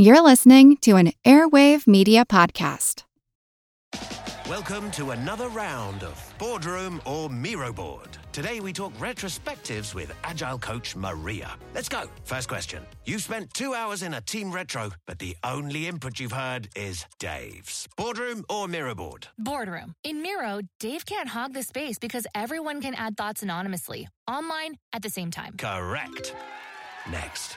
[0.00, 3.02] You're listening to an Airwave Media Podcast.
[4.48, 8.08] Welcome to another round of Boardroom or Miro Board.
[8.30, 11.50] Today we talk retrospectives with Agile coach Maria.
[11.74, 12.08] Let's go.
[12.22, 12.84] First question.
[13.06, 17.04] You've spent two hours in a team retro, but the only input you've heard is
[17.18, 17.88] Dave's.
[17.96, 19.26] Boardroom or Miro Board?
[19.36, 19.94] Boardroom.
[20.04, 25.02] In Miro, Dave can't hog the space because everyone can add thoughts anonymously, online, at
[25.02, 25.54] the same time.
[25.58, 26.36] Correct.
[27.10, 27.56] Next.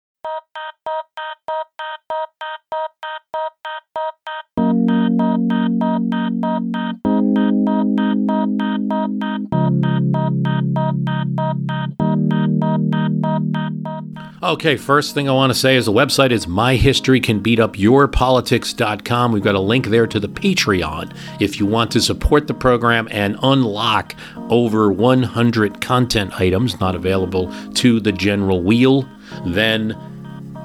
[14.51, 19.31] Okay, first thing I want to say is the website is myhistorycanbeatupyourpolitics.com.
[19.31, 23.07] We've got a link there to the Patreon if you want to support the program
[23.11, 24.13] and unlock
[24.49, 29.07] over 100 content items not available to the general wheel.
[29.45, 29.95] Then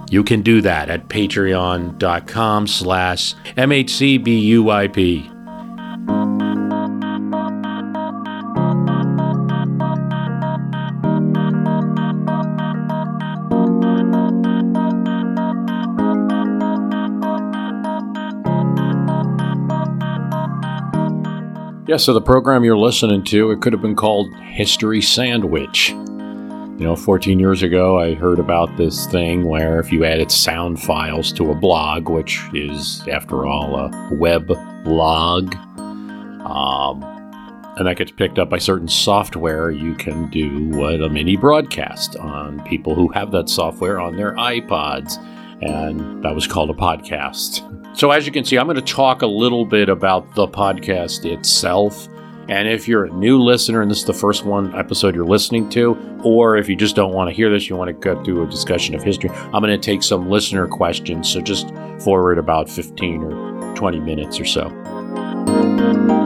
[0.09, 5.33] you can do that at patreon.com slash MHCBUIP.
[21.89, 25.95] Yeah, so the program you're listening to, it could have been called History Sandwich.
[26.78, 30.82] You know, 14 years ago, I heard about this thing where if you added sound
[30.82, 34.48] files to a blog, which is, after all, a web
[34.84, 35.54] blog,
[36.44, 37.03] um,
[37.78, 42.15] and that gets picked up by certain software, you can do what a mini broadcast
[42.16, 45.16] on people who have that software on their iPods.
[45.62, 47.72] And that was called a podcast.
[47.97, 51.25] So, as you can see, I'm going to talk a little bit about the podcast
[51.25, 52.06] itself.
[52.49, 55.69] And if you're a new listener and this is the first one episode you're listening
[55.71, 58.45] to, or if you just don't want to hear this, you want to go through
[58.45, 61.33] a discussion of history, I'm going to take some listener questions.
[61.33, 66.25] So just forward about 15 or 20 minutes or so.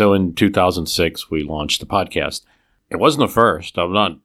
[0.00, 2.46] So in 2006, we launched the podcast.
[2.88, 3.76] It wasn't the first.
[3.76, 4.16] I'm not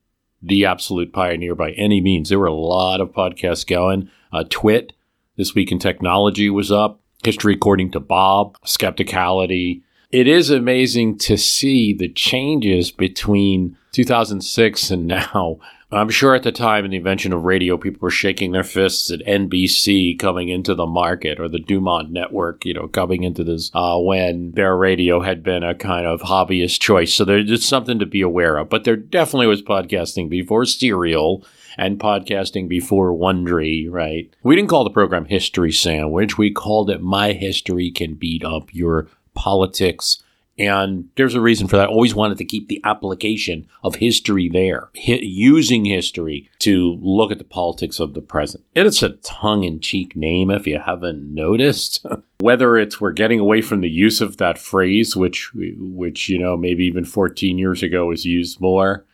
[0.42, 2.30] the absolute pioneer by any means.
[2.30, 4.10] There were a lot of podcasts going.
[4.32, 4.94] Uh, Twit,
[5.36, 7.02] This Week in Technology was up.
[7.26, 9.82] History According to Bob, Skepticality.
[10.12, 15.60] It is amazing to see the changes between 2006 and now.
[15.98, 19.12] I'm sure at the time in the invention of radio, people were shaking their fists
[19.12, 23.72] at NBC coming into the market or the Dumont network, you know, coming into this
[23.74, 27.14] uh, when their radio had been a kind of hobbyist choice.
[27.14, 28.70] So there's just something to be aware of.
[28.70, 31.46] But there definitely was podcasting before Serial
[31.78, 34.34] and podcasting before Wondery, right?
[34.44, 36.38] We didn't call the program History Sandwich.
[36.38, 40.24] We called it My History Can Beat Up Your Politics
[40.58, 41.90] and there's a reason for that.
[41.90, 47.32] I Always wanted to keep the application of history there, H- using history to look
[47.32, 48.64] at the politics of the present.
[48.76, 52.06] It's a tongue in cheek name if you haven't noticed.
[52.40, 56.56] Whether it's we're getting away from the use of that phrase, which, which, you know,
[56.58, 59.06] maybe even 14 years ago was used more,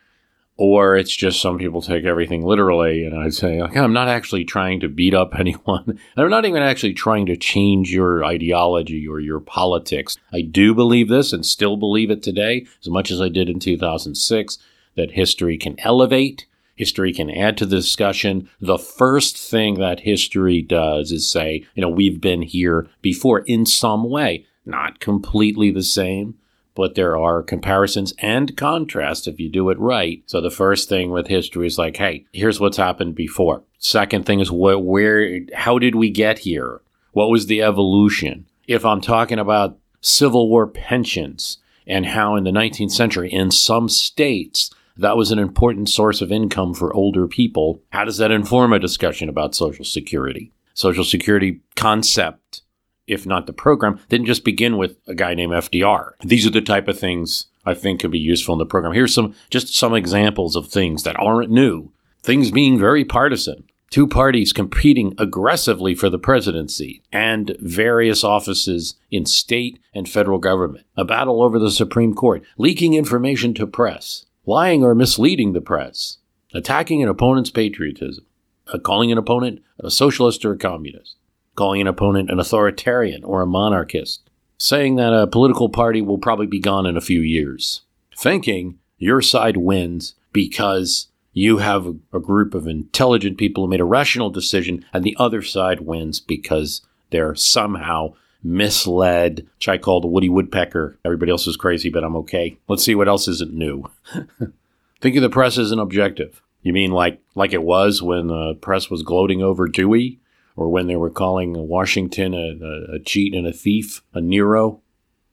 [0.62, 3.04] or it's just some people take everything literally.
[3.04, 5.98] And I'd say, like, I'm not actually trying to beat up anyone.
[6.16, 10.18] I'm not even actually trying to change your ideology or your politics.
[10.32, 13.58] I do believe this and still believe it today, as much as I did in
[13.58, 14.58] 2006,
[14.94, 16.46] that history can elevate.
[16.76, 18.48] History can add to the discussion.
[18.60, 23.66] The first thing that history does is say, you know, we've been here before in
[23.66, 24.46] some way.
[24.64, 26.36] Not completely the same,
[26.74, 30.22] but there are comparisons and contrasts if you do it right.
[30.26, 33.62] So the first thing with history is like, hey, here's what's happened before.
[33.78, 36.80] Second thing is what, where, how did we get here?
[37.12, 38.46] What was the evolution?
[38.66, 43.88] If I'm talking about Civil War pensions and how in the 19th century, in some
[43.88, 48.72] states, that was an important source of income for older people, how does that inform
[48.72, 50.52] a discussion about Social Security?
[50.74, 52.62] Social Security concept
[53.06, 56.12] if not the program, didn't just begin with a guy named FDR.
[56.24, 58.92] These are the type of things I think could be useful in the program.
[58.92, 61.92] Here's some just some examples of things that aren't new.
[62.22, 63.64] Things being very partisan.
[63.90, 70.86] Two parties competing aggressively for the presidency and various offices in state and federal government.
[70.96, 76.16] A battle over the Supreme Court, leaking information to press, lying or misleading the press,
[76.54, 78.24] attacking an opponent's patriotism,
[78.72, 81.16] uh, calling an opponent a socialist or a communist,
[81.54, 84.22] calling an opponent an authoritarian or a monarchist,
[84.58, 87.82] saying that a political party will probably be gone in a few years,
[88.16, 93.84] thinking your side wins because you have a group of intelligent people who made a
[93.84, 100.08] rational decision, and the other side wins because they're somehow misled, which I call the
[100.08, 100.98] Woody Woodpecker.
[101.04, 102.58] Everybody else is crazy, but I'm okay.
[102.68, 103.88] Let's see what else isn't new.
[105.00, 106.42] Think of the press as an objective.
[106.62, 110.20] You mean like like it was when the press was gloating over Dewey,
[110.56, 114.80] or when they were calling Washington a, a, a cheat and a thief, a Nero?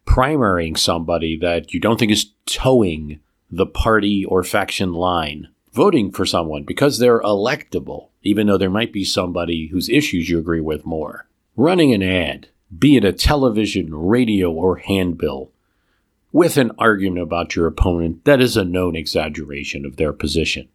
[0.06, 3.19] Primarying somebody that you don't think is towing
[3.51, 8.94] the party or faction line voting for someone because they're electable, even though there might
[8.94, 11.27] be somebody whose issues you agree with more.
[11.56, 15.51] Running an ad, be it a television, radio, or handbill,
[16.31, 20.69] with an argument about your opponent that is a known exaggeration of their position.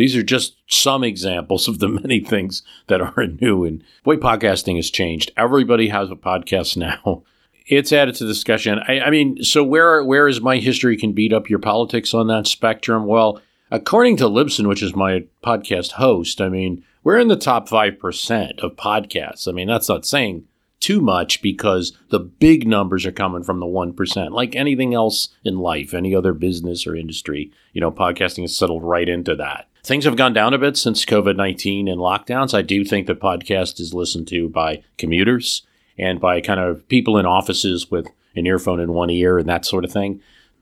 [0.00, 3.64] These are just some examples of the many things that are new.
[3.64, 5.30] And boy, podcasting has changed.
[5.36, 7.22] Everybody has a podcast now.
[7.66, 8.80] It's added to the discussion.
[8.88, 12.26] I, I mean, so where where is my history can beat up your politics on
[12.26, 13.06] that spectrum?
[13.06, 17.68] Well, According to Libsyn, which is my podcast host, I mean, we're in the top
[17.68, 19.46] 5% of podcasts.
[19.46, 20.44] I mean, that's not saying
[20.80, 24.30] too much because the big numbers are coming from the 1%.
[24.32, 28.82] Like anything else in life, any other business or industry, you know, podcasting has settled
[28.82, 29.68] right into that.
[29.82, 32.54] Things have gone down a bit since COVID 19 and lockdowns.
[32.54, 35.66] I do think the podcast is listened to by commuters
[35.98, 39.64] and by kind of people in offices with an earphone in one ear and that
[39.64, 40.20] sort of thing.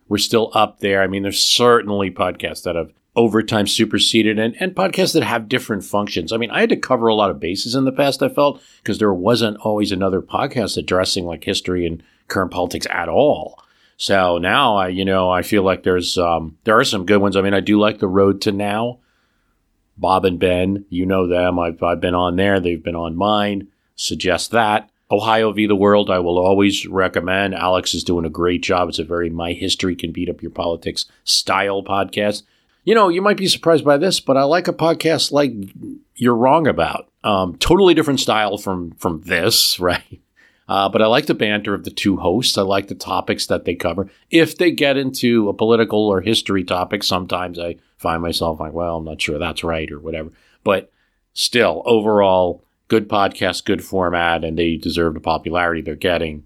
[0.09, 1.03] We're still up there.
[1.03, 5.85] I mean, there's certainly podcasts that have overtime superseded and, and podcasts that have different
[5.85, 6.33] functions.
[6.33, 8.63] I mean, I had to cover a lot of bases in the past, I felt,
[8.79, 13.61] because there wasn't always another podcast addressing like history and current politics at all.
[13.97, 17.37] So now I, you know, I feel like there's um, there are some good ones.
[17.37, 19.01] I mean, I do like the Road to Now.
[19.99, 21.59] Bob and Ben, you know them.
[21.59, 22.61] I've I've been on there.
[22.61, 23.69] They've been on mine.
[23.97, 24.91] Suggest that.
[25.11, 25.67] Ohio v.
[25.67, 27.55] the World, I will always recommend.
[27.55, 28.91] Alex is doing a great job.
[28.91, 32.43] It's a very My History Can Beat Up Your Politics style podcast
[32.89, 35.53] you know, you might be surprised by this, but I like a podcast like
[36.15, 37.07] You're Wrong About.
[37.23, 40.23] Um, totally different style from from this, right?
[40.69, 42.59] Uh, but I like the banter of the two hosts.
[42.59, 44.11] I like the topics that they cover.
[44.31, 48.99] If they get into a political or history topic, sometimes I find myself like, well,
[48.99, 50.31] I'm not sure that's right or whatever.
[50.65, 50.93] But
[51.33, 56.45] still, overall, good podcast, good format, and they deserve the popularity they're getting.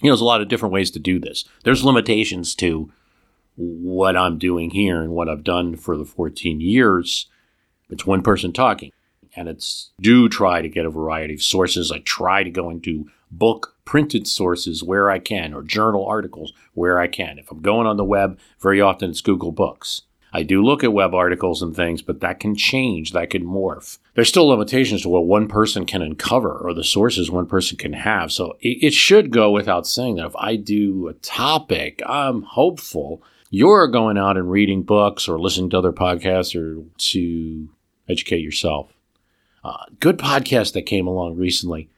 [0.00, 1.44] You know, there's a lot of different ways to do this.
[1.62, 2.90] There's limitations to
[3.56, 7.26] what I'm doing here and what I've done for the 14 years.
[7.88, 8.90] It's one person talking.
[9.36, 11.90] And it's do try to get a variety of sources.
[11.90, 13.08] I try to go into
[13.38, 17.38] book printed sources where I can or journal articles where I can.
[17.38, 20.02] If I'm going on the web, very often it's Google Books.
[20.32, 23.98] I do look at web articles and things, but that can change, that can morph.
[24.14, 27.92] There's still limitations to what one person can uncover or the sources one person can
[27.92, 28.32] have.
[28.32, 33.22] So it, it should go without saying that if I do a topic, I'm hopeful
[33.48, 37.68] you're going out and reading books or listening to other podcasts or to
[38.08, 38.92] educate yourself.
[39.62, 41.88] Uh, good podcast that came along recently,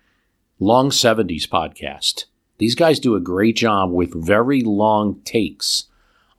[0.58, 2.25] Long 70s podcast.
[2.58, 5.84] These guys do a great job with very long takes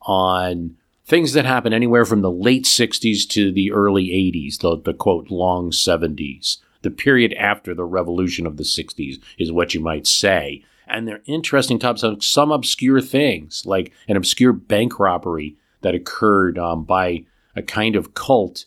[0.02, 4.94] on things that happen anywhere from the late 60s to the early 80s, the, the
[4.94, 6.58] quote, long 70s.
[6.82, 11.22] The period after the revolution of the 60s is what you might say and they're
[11.26, 17.24] interesting topics on some obscure things, like an obscure bank robbery that occurred um, by
[17.54, 18.64] a kind of cult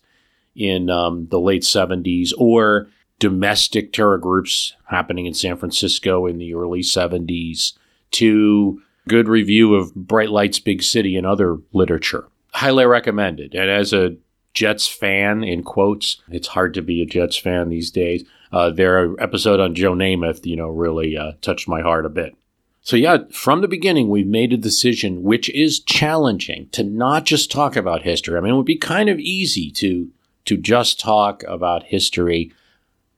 [0.55, 2.87] in um, the late 70s, or
[3.21, 7.73] domestic terror groups happening in San Francisco in the early 70s,
[8.11, 12.27] to good review of Bright Lights Big City and other literature.
[12.53, 13.55] Highly recommended.
[13.55, 14.17] And as a
[14.53, 19.15] Jets fan, in quotes, it's hard to be a Jets fan these days uh, their
[19.21, 22.35] episode on Joe Namath, you know, really uh, touched my heart a bit.
[22.81, 27.51] So, yeah, from the beginning, we've made a decision which is challenging to not just
[27.51, 28.37] talk about history.
[28.37, 30.09] I mean, it would be kind of easy to,
[30.45, 32.51] to just talk about history,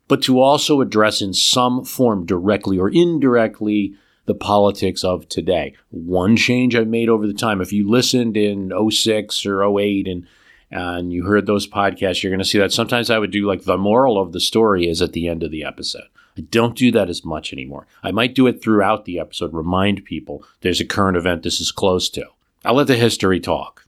[0.07, 3.95] but to also address in some form, directly or indirectly,
[4.25, 5.75] the politics of today.
[5.89, 10.27] One change I've made over the time, if you listened in 06 or 08 and
[10.75, 13.63] and you heard those podcasts, you're going to see that sometimes I would do like
[13.63, 16.07] the moral of the story is at the end of the episode.
[16.35, 17.85] I don't do that as much anymore.
[18.01, 21.71] I might do it throughout the episode, remind people there's a current event this is
[21.71, 22.25] close to.
[22.65, 23.82] I'll let the history talk.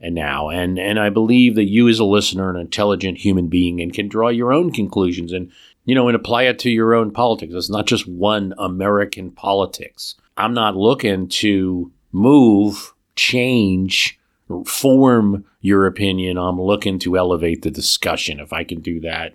[0.00, 3.80] And now, and, and I believe that you as a listener, an intelligent human being,
[3.80, 5.52] and can draw your own conclusions and,
[5.84, 7.52] you know, and apply it to your own politics.
[7.54, 10.14] It's not just one American politics.
[10.38, 14.18] I'm not looking to move, change,
[14.64, 16.38] form your opinion.
[16.38, 18.40] I'm looking to elevate the discussion.
[18.40, 19.34] If I can do that,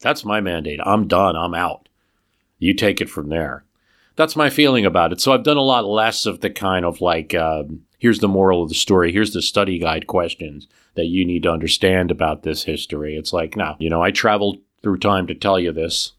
[0.00, 0.80] that's my mandate.
[0.82, 1.36] I'm done.
[1.36, 1.88] I'm out.
[2.58, 3.64] You take it from there.
[4.16, 5.20] That's my feeling about it.
[5.20, 8.62] So I've done a lot less of the kind of like, um, here's the moral
[8.62, 9.12] of the story.
[9.12, 13.16] Here's the study guide questions that you need to understand about this history.
[13.16, 16.12] It's like, now, you know, I traveled through time to tell you this.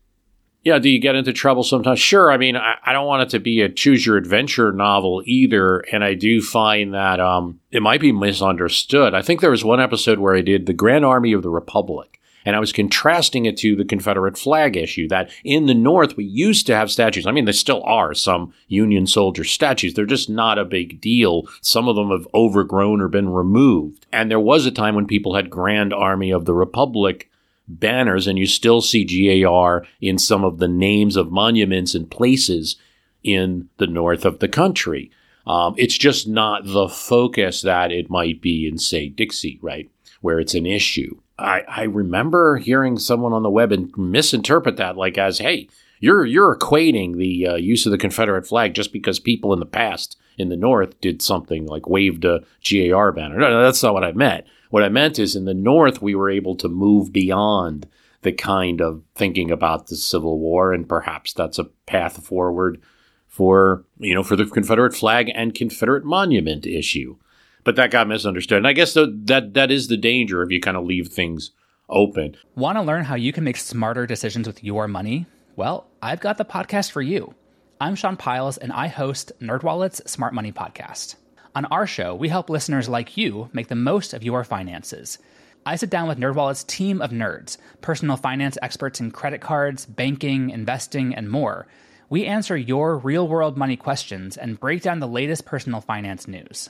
[0.63, 1.99] Yeah, do you get into trouble sometimes?
[1.99, 2.31] Sure.
[2.31, 5.79] I mean, I, I, don't want it to be a choose your adventure novel either.
[5.79, 9.13] And I do find that um, it might be misunderstood.
[9.13, 12.18] I think there was one episode where I did The Grand Army of the Republic.
[12.45, 16.23] And I was contrasting it to the Confederate flag issue that in the North, we
[16.23, 17.27] used to have statues.
[17.27, 19.93] I mean, there still are some Union soldier statues.
[19.93, 21.43] They're just not a big deal.
[21.61, 24.05] Some of them have overgrown or been removed.
[24.11, 27.29] And there was a time when people had Grand Army of the Republic
[27.67, 32.77] banners, and you still see GAR in some of the names of monuments and places
[33.23, 35.11] in the north of the country.
[35.45, 39.89] Um, it's just not the focus that it might be in, say, Dixie, right,
[40.21, 41.19] where it's an issue.
[41.39, 45.69] I, I remember hearing someone on the web and misinterpret that like as, hey,
[45.99, 49.65] you're you're equating the uh, use of the Confederate flag just because people in the
[49.65, 53.37] past in the North did something like waved a GAR banner.
[53.37, 54.45] No, no, that's not what I meant.
[54.69, 57.87] What I meant is in the North we were able to move beyond
[58.21, 62.81] the kind of thinking about the Civil War, and perhaps that's a path forward
[63.27, 67.17] for you know for the Confederate flag and Confederate monument issue
[67.63, 68.57] but that got misunderstood.
[68.57, 71.51] And I guess the, that that is the danger if you kind of leave things
[71.89, 72.35] open.
[72.55, 75.25] Want to learn how you can make smarter decisions with your money?
[75.55, 77.33] Well, I've got the podcast for you.
[77.81, 81.15] I'm Sean Pyles, and I host NerdWallet's Smart Money Podcast.
[81.55, 85.17] On our show, we help listeners like you make the most of your finances.
[85.65, 90.49] I sit down with NerdWallet's team of nerds, personal finance experts in credit cards, banking,
[90.51, 91.67] investing, and more.
[92.09, 96.69] We answer your real-world money questions and break down the latest personal finance news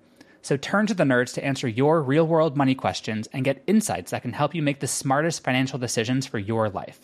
[0.41, 4.11] So turn to the nerds to answer your real world money questions and get insights
[4.11, 7.01] that can help you make the smartest financial decisions for your life.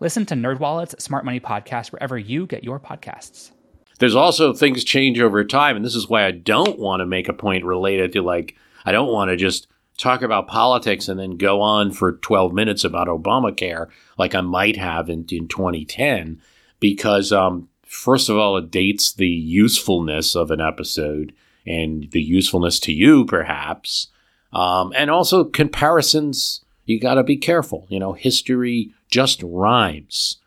[0.00, 3.50] Listen to NerdWallet's Smart Money Podcast wherever you get your podcasts.
[3.98, 7.28] There's also things change over time, and this is why I don't want to make
[7.28, 11.36] a point related to like I don't want to just talk about politics and then
[11.36, 16.40] go on for 12 minutes about Obamacare like I might have in, in 2010
[16.78, 21.34] because um, first of all it dates the usefulness of an episode
[21.68, 24.08] and the usefulness to you, perhaps.
[24.52, 27.86] Um, and also comparisons, you got to be careful.
[27.90, 30.38] You know, history just rhymes,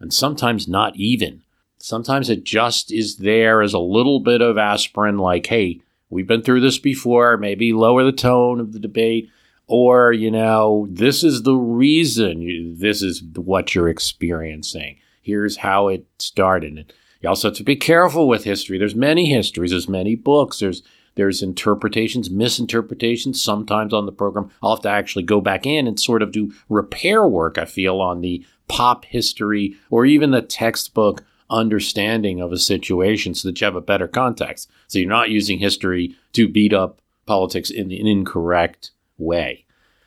[0.00, 1.42] and sometimes not even.
[1.78, 6.42] Sometimes it just is there as a little bit of aspirin, like, hey, we've been
[6.42, 9.28] through this before, maybe lower the tone of the debate.
[9.66, 14.98] Or, you know, this is the reason you, this is what you're experiencing.
[15.22, 16.92] Here's how it started.
[17.20, 18.78] You also have to be careful with history.
[18.78, 20.82] There's many histories, there's many books, there's
[21.16, 23.42] there's interpretations, misinterpretations.
[23.42, 26.52] Sometimes on the program, I'll have to actually go back in and sort of do
[26.68, 32.58] repair work, I feel, on the pop history or even the textbook understanding of a
[32.58, 34.70] situation so that you have a better context.
[34.86, 39.64] So you're not using history to beat up politics in an incorrect way.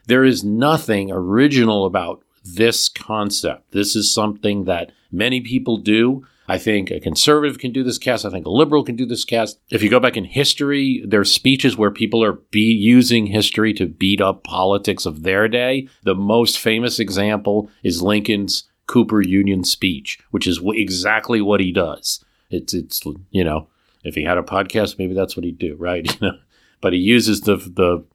[0.07, 3.71] There is nothing original about this concept.
[3.71, 6.25] This is something that many people do.
[6.47, 8.25] I think a conservative can do this cast.
[8.25, 9.59] I think a liberal can do this cast.
[9.69, 13.87] If you go back in history, there's speeches where people are be using history to
[13.87, 15.87] beat up politics of their day.
[16.03, 22.23] The most famous example is Lincoln's Cooper Union speech, which is exactly what he does.
[22.49, 23.67] It's it's you know,
[24.03, 26.05] if he had a podcast, maybe that's what he'd do, right?
[26.21, 26.37] You know,
[26.81, 28.05] but he uses the the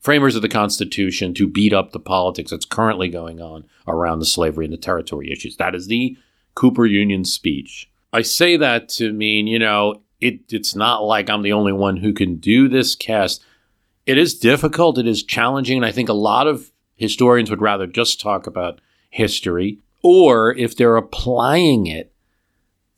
[0.00, 4.26] framers of the Constitution to beat up the politics that's currently going on around the
[4.26, 5.56] slavery and the territory issues.
[5.56, 6.16] That is the
[6.54, 7.90] Cooper Union speech.
[8.12, 11.98] I say that to mean, you know, it, it's not like I'm the only one
[11.98, 13.42] who can do this cast.
[14.06, 17.86] It is difficult, it is challenging, and I think a lot of historians would rather
[17.86, 18.80] just talk about
[19.10, 22.12] history, or if they're applying it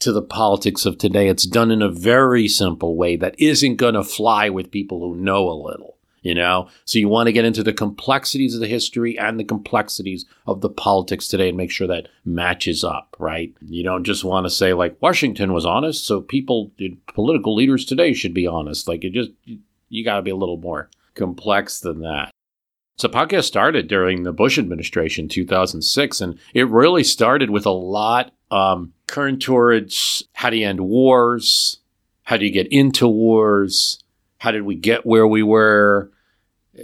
[0.01, 3.95] to the politics of today, it's done in a very simple way that isn't going
[3.95, 5.92] to fly with people who know a little.
[6.23, 6.69] You know?
[6.85, 10.61] So you want to get into the complexities of the history and the complexities of
[10.61, 13.55] the politics today and make sure that matches up, right?
[13.61, 16.73] You don't just want to say like Washington was honest, so people,
[17.13, 18.89] political leaders today should be honest.
[18.89, 19.31] Like it just,
[19.89, 22.31] you got to be a little more complex than that.
[22.97, 28.33] So podcast started during the Bush administration, 2006, and it really started with a lot
[28.51, 31.79] um, current towards how do you end wars,
[32.23, 33.99] how do you get into wars,
[34.39, 36.12] how did we get where we were,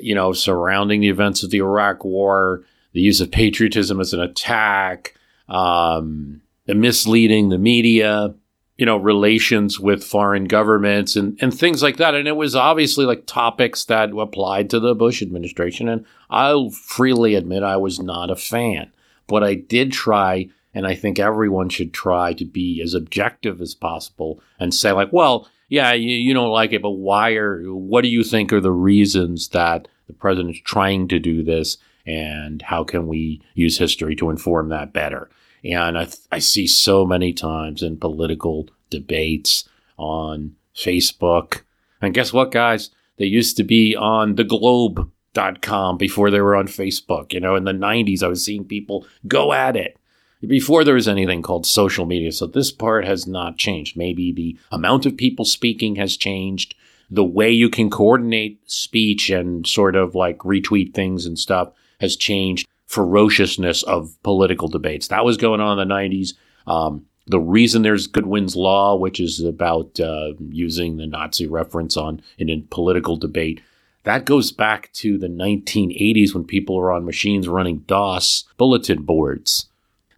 [0.00, 4.20] you know, surrounding the events of the Iraq War, the use of patriotism as an
[4.20, 5.14] attack,
[5.48, 8.34] um, the misleading the media,
[8.76, 12.14] you know, relations with foreign governments and, and things like that.
[12.14, 15.88] And it was obviously like topics that applied to the Bush administration.
[15.88, 18.92] And I'll freely admit I was not a fan.
[19.26, 23.74] But I did try, and I think everyone should try to be as objective as
[23.74, 28.02] possible and say, like, well, yeah, you, you don't like it, but why are, what
[28.02, 31.76] do you think are the reasons that the president's trying to do this?
[32.06, 35.28] And how can we use history to inform that better?
[35.62, 41.62] And I, th- I see so many times in political debates on Facebook.
[42.00, 42.90] And guess what, guys?
[43.18, 47.34] They used to be on the globe.com before they were on Facebook.
[47.34, 49.97] You know, in the 90s, I was seeing people go at it
[50.46, 52.32] before there was anything called social media.
[52.32, 53.96] So this part has not changed.
[53.96, 56.74] Maybe the amount of people speaking has changed.
[57.10, 62.16] The way you can coordinate speech and sort of like retweet things and stuff has
[62.16, 65.08] changed ferociousness of political debates.
[65.08, 66.34] That was going on in the 90s.
[66.66, 72.22] Um, the reason there's Goodwin's Law, which is about uh, using the Nazi reference on
[72.38, 73.60] in a political debate,
[74.04, 79.68] that goes back to the 1980s when people were on machines running DOS bulletin boards.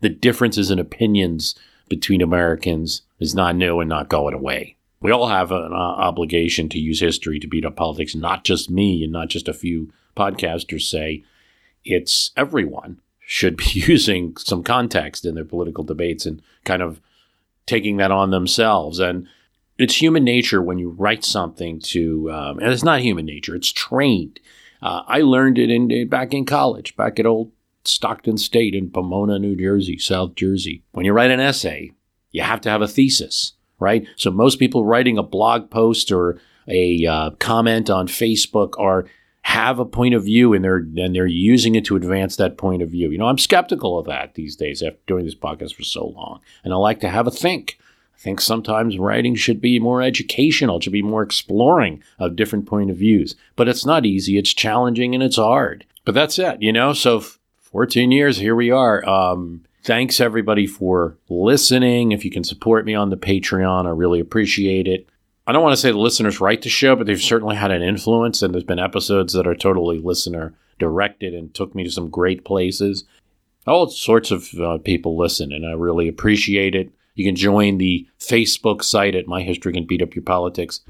[0.00, 1.54] The differences in opinions
[1.88, 4.76] between Americans is not new and not going away.
[5.00, 8.70] We all have an uh, obligation to use history to beat up politics, not just
[8.70, 11.24] me and not just a few podcasters say
[11.84, 17.00] it's everyone should be using some context in their political debates and kind of
[17.66, 18.98] taking that on themselves.
[18.98, 19.26] And
[19.78, 23.72] it's human nature when you write something to, um, and it's not human nature, it's
[23.72, 24.40] trained.
[24.82, 27.52] Uh, I learned it in, back in college, back at old
[27.90, 30.82] Stockton State in Pomona, New Jersey, South Jersey.
[30.92, 31.92] When you write an essay,
[32.30, 34.06] you have to have a thesis, right?
[34.16, 39.06] So most people writing a blog post or a uh, comment on Facebook are
[39.42, 42.82] have a point of view and they're and they're using it to advance that point
[42.82, 43.10] of view.
[43.10, 46.40] You know, I'm skeptical of that these days after doing this podcast for so long.
[46.62, 47.78] And I like to have a think.
[48.14, 52.90] I think sometimes writing should be more educational, should be more exploring of different point
[52.90, 53.34] of views.
[53.56, 55.86] But it's not easy, it's challenging and it's hard.
[56.04, 56.92] But that's it, you know.
[56.92, 57.22] So
[57.72, 59.08] 14 years, here we are.
[59.08, 62.10] Um, thanks everybody for listening.
[62.10, 65.08] If you can support me on the Patreon, I really appreciate it.
[65.46, 67.82] I don't want to say the listeners write the show, but they've certainly had an
[67.82, 72.10] influence, and there's been episodes that are totally listener directed and took me to some
[72.10, 73.04] great places.
[73.66, 76.90] All sorts of uh, people listen, and I really appreciate it.
[77.14, 80.80] You can join the Facebook site at My History Can Beat Up Your Politics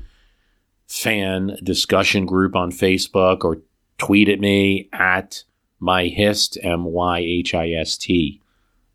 [0.86, 3.58] fan discussion group on Facebook or
[3.98, 5.44] tweet at me at
[5.80, 8.40] myhist, M Y H I S T.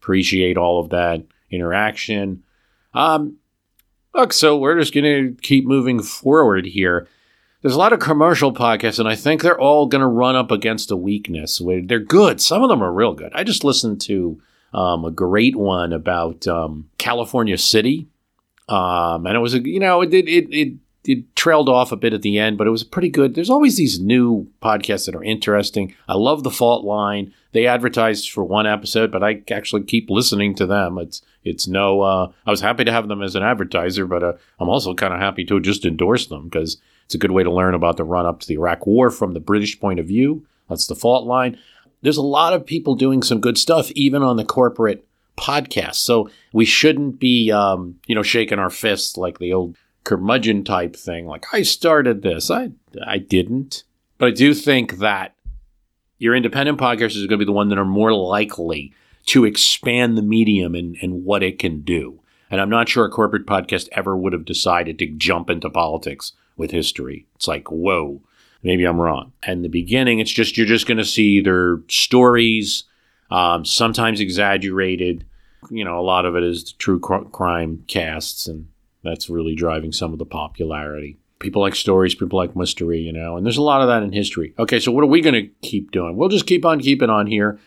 [0.02, 2.44] Appreciate all of that interaction.
[2.94, 3.38] Um,
[4.16, 7.06] Look, so we're just going to keep moving forward here.
[7.62, 10.52] There's a lot of commercial podcasts, and I think they're all going to run up
[10.52, 11.62] against a weakness.
[11.84, 12.40] They're good.
[12.40, 13.34] Some of them are real good.
[13.36, 14.42] I just listened to
[14.74, 18.08] um, a great one about um, California City,
[18.70, 20.74] um, and it was a you know it it, it
[21.08, 23.36] it trailed off a bit at the end, but it was pretty good.
[23.36, 25.96] There's always these new podcasts that are interesting.
[26.08, 27.34] I love the Fault Line.
[27.52, 30.98] They advertised for one episode, but I actually keep listening to them.
[30.98, 32.02] It's it's no.
[32.02, 35.14] Uh, I was happy to have them as an advertiser, but uh, I'm also kind
[35.14, 38.04] of happy to just endorse them because it's a good way to learn about the
[38.04, 40.46] run up to the Iraq War from the British point of view.
[40.70, 41.58] That's the Fault Line.
[42.02, 45.96] There's a lot of people doing some good stuff, even on the corporate podcast.
[45.96, 50.96] So we shouldn't be, um, you know, shaking our fists like the old curmudgeon type
[50.96, 51.28] thing.
[51.28, 52.50] Like I started this.
[52.50, 52.72] I
[53.06, 53.84] I didn't.
[54.18, 55.36] But I do think that
[56.18, 58.94] your independent podcast is going to be the one that are more likely
[59.26, 62.22] to expand the medium and, and what it can do.
[62.50, 66.32] And I'm not sure a corporate podcast ever would have decided to jump into politics
[66.56, 67.26] with history.
[67.36, 68.22] It's like, whoa,
[68.64, 69.34] maybe I'm wrong.
[69.44, 72.86] And the beginning, it's just you're just going to see their stories,
[73.32, 75.26] um, sometimes exaggerated.
[75.70, 78.68] You know, a lot of it is true cr- crime casts and
[79.06, 81.18] that's really driving some of the popularity.
[81.40, 84.12] People like stories, people like mystery, you know, and there's a lot of that in
[84.12, 84.54] history.
[84.58, 86.16] Okay, so what are we going to keep doing?
[86.16, 87.60] We'll just keep on keeping on here.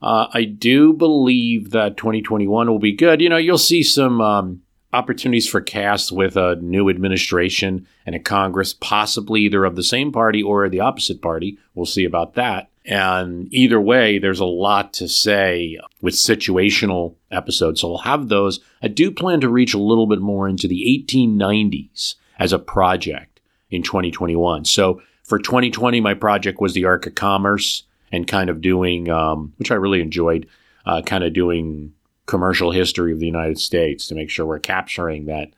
[0.00, 3.20] Uh, I do believe that 2021 will be good.
[3.20, 4.20] You know, you'll see some.
[4.20, 9.82] Um, opportunities for cast with a new administration and a Congress, possibly either of the
[9.82, 11.58] same party or the opposite party.
[11.74, 12.70] We'll see about that.
[12.86, 17.80] And either way, there's a lot to say with situational episodes.
[17.80, 18.60] So we'll have those.
[18.80, 23.40] I do plan to reach a little bit more into the 1890s as a project
[23.70, 24.64] in 2021.
[24.66, 29.52] So for 2020, my project was the Arc of Commerce and kind of doing, um,
[29.56, 30.46] which I really enjoyed,
[30.84, 31.92] uh, kind of doing
[32.26, 35.48] commercial history of the United States to make sure we're capturing that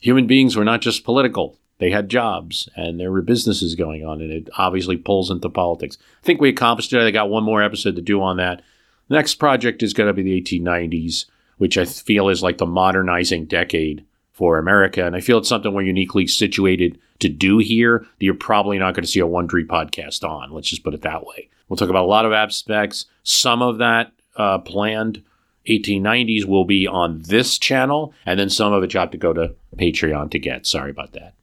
[0.00, 1.56] human beings were not just political.
[1.80, 5.96] They had jobs and there were businesses going on, and it obviously pulls into politics.
[6.22, 7.00] I think we accomplished it.
[7.00, 8.62] I got one more episode to do on that.
[9.08, 11.24] The next project is going to be the 1890s,
[11.56, 15.04] which I feel is like the modernizing decade for America.
[15.04, 18.94] And I feel it's something we're uniquely situated to do here that you're probably not
[18.94, 20.52] going to see a Wondery podcast on.
[20.52, 21.48] Let's just put it that way.
[21.68, 23.06] We'll talk about a lot of aspects.
[23.22, 25.22] Some of that uh, planned
[25.66, 29.32] 1890s will be on this channel, and then some of it you have to go
[29.32, 30.66] to Patreon to get.
[30.66, 31.34] Sorry about that.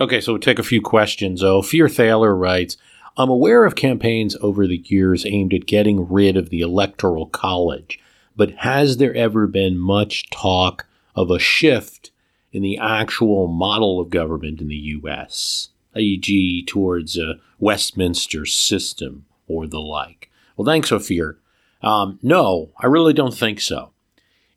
[0.00, 1.42] Okay, so we'll take a few questions.
[1.42, 2.76] Oh, Fear Thaler writes,
[3.16, 7.98] I'm aware of campaigns over the years aimed at getting rid of the Electoral College,
[8.36, 12.12] but has there ever been much talk of a shift
[12.52, 19.66] in the actual model of government in the U.S., e.g., towards a Westminster system or
[19.66, 20.30] the like?
[20.56, 21.38] Well, thanks, Ophir.
[21.82, 23.90] Um, no, I really don't think so.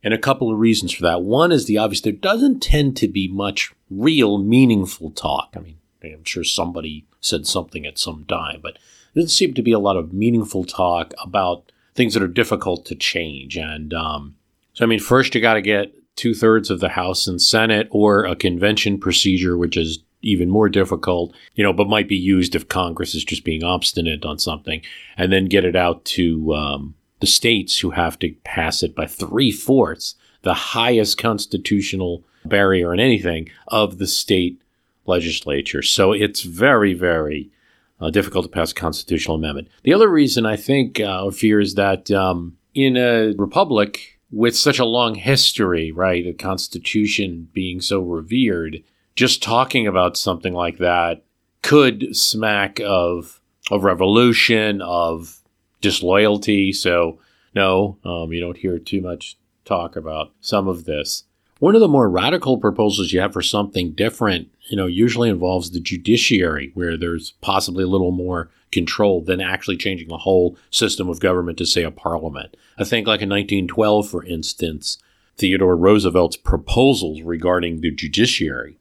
[0.04, 1.22] And a couple of reasons for that.
[1.22, 5.54] One is the obvious there doesn't tend to be much real meaningful talk.
[5.56, 8.80] I mean, I'm sure somebody said something at some time, but
[9.14, 12.86] there doesn't seem to be a lot of meaningful talk about things that are difficult
[12.86, 13.58] to change.
[13.58, 14.36] And um,
[14.74, 17.88] so, I mean, first you got to get two thirds of the House and Senate
[17.92, 22.56] or a convention procedure, which is even more difficult, you know, but might be used
[22.56, 24.82] if Congress is just being obstinate on something,
[25.18, 29.06] and then get it out to um, the states who have to pass it by
[29.06, 34.62] three fourths, the highest constitutional barrier in anything of the state
[35.06, 35.82] legislature.
[35.82, 37.52] So it's very, very
[38.00, 39.70] uh, difficult to pass a constitutional amendment.
[39.84, 44.80] The other reason I think uh, Ophir is that um, in a republic with such
[44.80, 48.84] a long history, right, a constitution being so revered,
[49.16, 51.24] just talking about something like that
[51.62, 55.41] could smack of of revolution, of
[55.82, 56.72] disloyalty.
[56.72, 57.20] So,
[57.54, 61.24] no, um, you don't hear too much talk about some of this.
[61.60, 65.70] One of the more radical proposals you have for something different, you know, usually involves
[65.70, 71.08] the judiciary, where there's possibly a little more control than actually changing the whole system
[71.08, 72.58] of government to, say, a parliament.
[72.80, 74.98] I think, like in 1912, for instance,
[75.38, 78.78] Theodore Roosevelt's proposals regarding the judiciary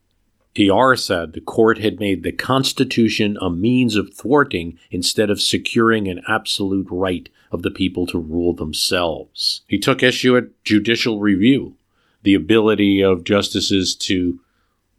[0.55, 6.09] TR said the court had made the Constitution a means of thwarting instead of securing
[6.09, 9.63] an absolute right of the people to rule themselves.
[9.69, 11.77] He took issue at judicial review,
[12.23, 14.41] the ability of justices to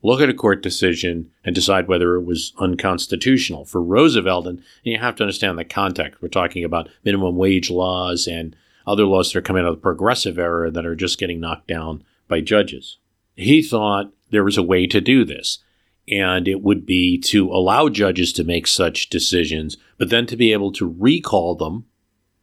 [0.04, 3.66] look at a court decision and decide whether it was unconstitutional.
[3.66, 8.28] For Roosevelt, and you have to understand the context, we're talking about minimum wage laws
[8.28, 8.56] and
[8.88, 11.68] other laws that are coming out of the progressive era that are just getting knocked
[11.68, 12.98] down by judges.
[13.36, 15.60] He thought there was a way to do this.
[16.08, 20.52] And it would be to allow judges to make such decisions, but then to be
[20.52, 21.86] able to recall them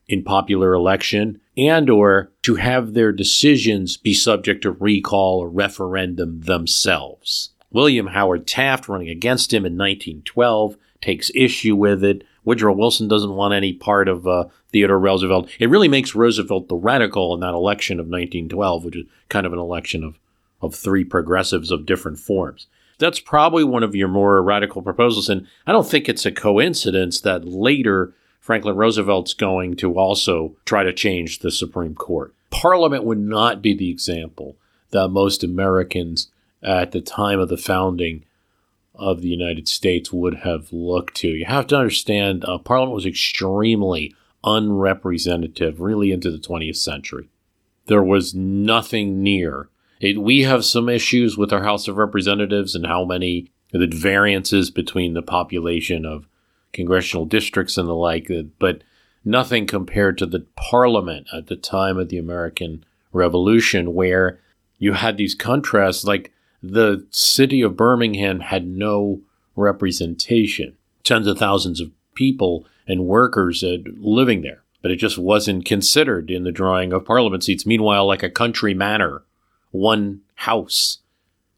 [0.07, 6.41] in popular election and or to have their decisions be subject to recall or referendum
[6.43, 7.51] themselves.
[7.71, 12.25] William Howard Taft running against him in 1912 takes issue with it.
[12.45, 15.51] Woodrow Wilson doesn't want any part of uh, Theodore Roosevelt.
[15.59, 19.53] It really makes Roosevelt the radical in that election of 1912, which is kind of
[19.53, 20.19] an election of
[20.61, 22.67] of three progressives of different forms.
[22.99, 25.29] That's probably one of your more radical proposals.
[25.29, 30.83] And I don't think it's a coincidence that later Franklin Roosevelt's going to also try
[30.83, 32.35] to change the Supreme Court.
[32.51, 34.57] Parliament would not be the example
[34.91, 36.31] that most Americans
[36.63, 38.25] at the time of the founding
[38.95, 41.29] of the United States would have looked to.
[41.29, 47.29] You have to understand, uh, Parliament was extremely unrepresentative, really into the 20th century.
[47.87, 49.69] There was nothing near
[50.01, 54.71] it, we have some issues with our House of Representatives and how many the variances
[54.71, 56.27] between the population of
[56.73, 58.83] congressional districts and the like, but
[59.25, 64.39] nothing compared to the Parliament at the time of the American Revolution, where
[64.79, 66.05] you had these contrasts.
[66.05, 66.33] Like
[66.63, 69.21] the city of Birmingham had no
[69.57, 73.63] representation, tens of thousands of people and workers
[73.99, 77.67] living there, but it just wasn't considered in the drawing of Parliament seats.
[77.67, 79.23] Meanwhile, like a country manor
[79.71, 80.99] one house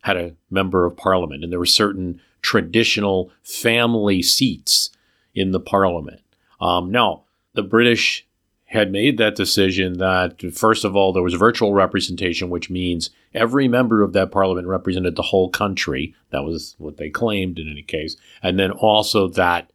[0.03, 4.90] had a member of parliament, and there were certain traditional family seats
[5.35, 6.23] in the parliament.
[6.61, 8.27] Um, now, the British
[8.66, 13.66] had made that decision that, first of all, there was virtual representation, which means every
[13.66, 16.14] member of that parliament represented the whole country.
[16.31, 18.16] That was what they claimed in any case.
[18.42, 19.73] And then also that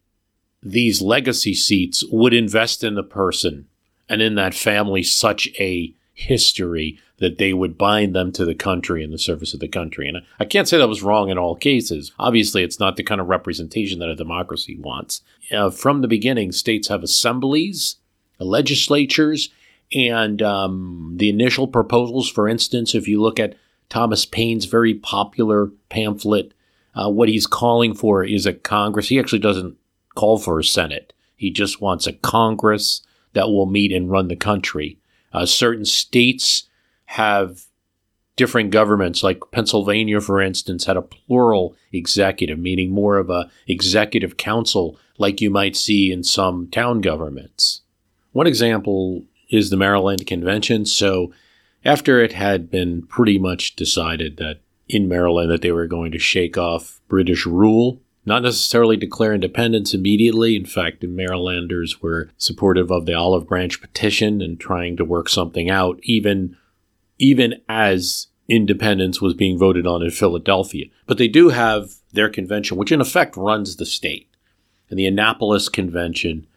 [0.63, 3.67] these legacy seats would invest in the person
[4.07, 9.03] and in that family such a history that they would bind them to the country
[9.03, 10.07] and the service of the country.
[10.07, 12.11] And I can't say that was wrong in all cases.
[12.19, 15.21] Obviously, it's not the kind of representation that a democracy wants.
[15.51, 17.95] Uh, from the beginning, states have assemblies,
[18.39, 19.49] legislatures,
[19.93, 23.55] and um, the initial proposals, for instance, if you look at
[23.87, 26.53] Thomas Paine's very popular pamphlet,
[26.95, 29.09] uh, what he's calling for is a Congress.
[29.09, 29.77] He actually doesn't
[30.15, 31.13] call for a Senate.
[31.35, 33.01] He just wants a Congress
[33.33, 34.97] that will meet and run the country.
[35.33, 36.67] Uh, certain states
[37.15, 37.63] have
[38.35, 44.35] different governments, like Pennsylvania, for instance, had a plural executive, meaning more of a executive
[44.35, 47.81] council, like you might see in some town governments.
[48.33, 50.85] One example is the Maryland Convention.
[50.85, 51.31] So,
[51.85, 56.19] after it had been pretty much decided that in Maryland that they were going to
[56.19, 60.57] shake off British rule, not necessarily declare independence immediately.
[60.57, 65.29] In fact, the Marylanders were supportive of the Olive Branch petition and trying to work
[65.29, 66.57] something out, even,
[67.17, 70.85] even as independence was being voted on in Philadelphia.
[71.07, 74.29] But they do have their convention, which in effect runs the state.
[74.89, 76.47] And the Annapolis Convention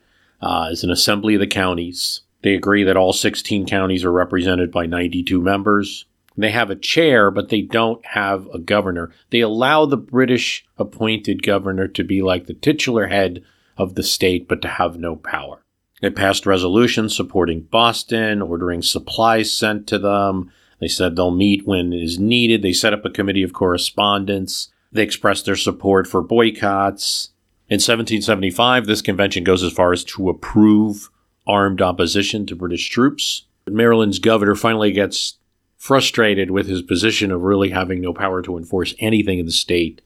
[0.40, 2.22] uh, is an assembly of the counties.
[2.42, 6.04] They agree that all 16 counties are represented by 92 members.
[6.36, 9.10] They have a chair, but they don't have a governor.
[9.30, 13.42] They allow the British appointed governor to be like the titular head
[13.76, 15.62] of the state, but to have no power.
[16.00, 20.52] They passed resolutions supporting Boston, ordering supplies sent to them.
[20.80, 22.62] They said they'll meet when it is needed.
[22.62, 24.70] They set up a committee of correspondence.
[24.92, 27.30] They expressed their support for boycotts.
[27.68, 31.10] In 1775, this convention goes as far as to approve
[31.46, 33.46] armed opposition to British troops.
[33.66, 35.38] Maryland's governor finally gets
[35.76, 40.00] frustrated with his position of really having no power to enforce anything in the state.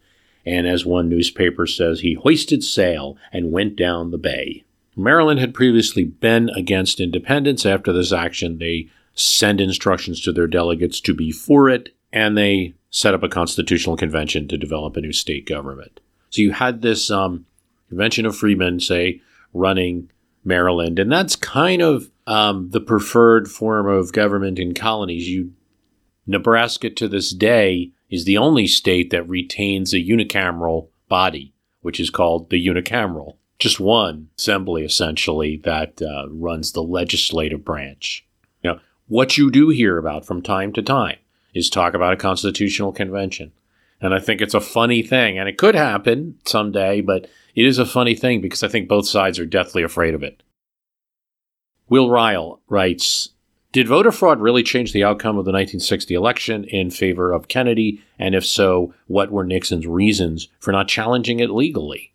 [0.44, 4.64] And as one newspaper says, he hoisted sail and went down the bay.
[4.96, 7.64] Maryland had previously been against independence.
[7.64, 12.74] After this action, they send instructions to their delegates to be for it, and they
[12.90, 16.00] set up a constitutional convention to develop a new state government.
[16.30, 17.46] So you had this um,
[17.88, 19.20] convention of freemen, say,
[19.54, 20.10] running
[20.44, 25.28] Maryland, and that's kind of um, the preferred form of government in colonies.
[25.28, 25.52] You
[26.26, 32.10] Nebraska to this day is the only state that retains a unicameral body, which is
[32.10, 33.36] called the unicameral.
[33.62, 38.26] Just one assembly, essentially, that uh, runs the legislative branch.
[38.64, 41.18] Now, what you do hear about from time to time
[41.54, 43.52] is talk about a constitutional convention.
[44.00, 47.78] And I think it's a funny thing, and it could happen someday, but it is
[47.78, 50.42] a funny thing because I think both sides are deathly afraid of it.
[51.88, 53.28] Will Ryle writes
[53.70, 58.02] did voter fraud really change the outcome of the 1960 election in favor of Kennedy?
[58.18, 62.11] And if so, what were Nixon's reasons for not challenging it legally?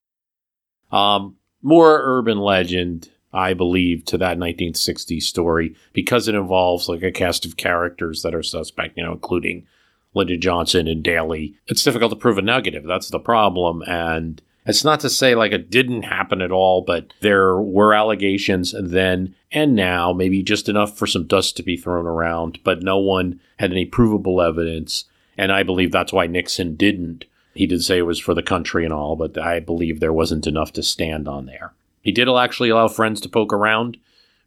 [0.91, 7.12] Um, more urban legend, I believe, to that 1960 story because it involves like a
[7.12, 9.65] cast of characters that are suspect, you know, including
[10.13, 11.56] Lyndon Johnson and Daley.
[11.67, 12.84] It's difficult to prove a negative.
[12.86, 13.84] That's the problem.
[13.84, 18.73] And it's not to say like it didn't happen at all, but there were allegations
[18.78, 22.97] then and now, maybe just enough for some dust to be thrown around, but no
[22.97, 25.06] one had any provable evidence.
[25.38, 27.26] And I believe that's why Nixon didn't.
[27.58, 30.46] He did say it was for the country and all, but I believe there wasn't
[30.46, 31.74] enough to stand on there.
[32.02, 33.98] He did actually allow friends to poke around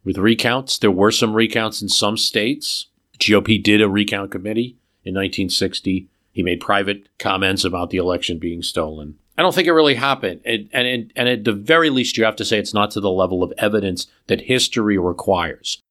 [0.05, 0.79] with recounts.
[0.79, 2.87] There were some recounts in some states.
[3.19, 6.09] GOP did a recount committee in 1960.
[6.33, 9.17] He made private comments about the election being stolen.
[9.37, 10.41] I don't think it really happened.
[10.45, 13.01] It, and, it, and at the very least, you have to say it's not to
[13.01, 15.83] the level of evidence that history requires.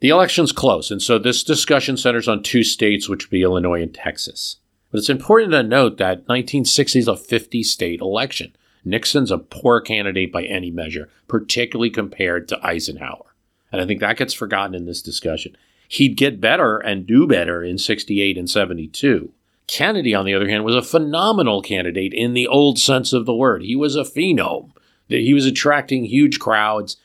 [0.00, 3.82] The election's close, and so this discussion centers on two states, which would be Illinois
[3.82, 4.59] and Texas.
[4.90, 8.54] But it's important to note that 1960 is a 50 state election.
[8.84, 13.34] Nixon's a poor candidate by any measure, particularly compared to Eisenhower.
[13.70, 15.56] And I think that gets forgotten in this discussion.
[15.88, 19.32] He'd get better and do better in 68 and 72.
[19.66, 23.34] Kennedy, on the other hand, was a phenomenal candidate in the old sense of the
[23.34, 23.62] word.
[23.62, 24.72] He was a phenom.
[25.08, 26.96] He was attracting huge crowds.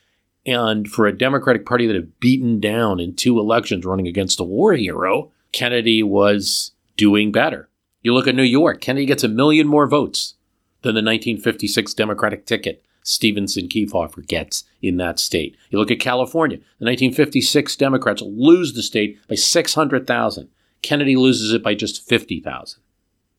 [0.45, 4.43] And for a Democratic Party that had beaten down in two elections running against a
[4.43, 7.69] war hero, Kennedy was doing better.
[8.06, 10.36] You look at New York, Kennedy gets a million more votes
[10.84, 15.58] than the 1956 Democratic ticket Stevenson Kefauver gets in that state.
[15.72, 20.50] You look at California, the 1956 Democrats lose the state by 600,000.
[20.84, 22.80] Kennedy loses it by just 50,000.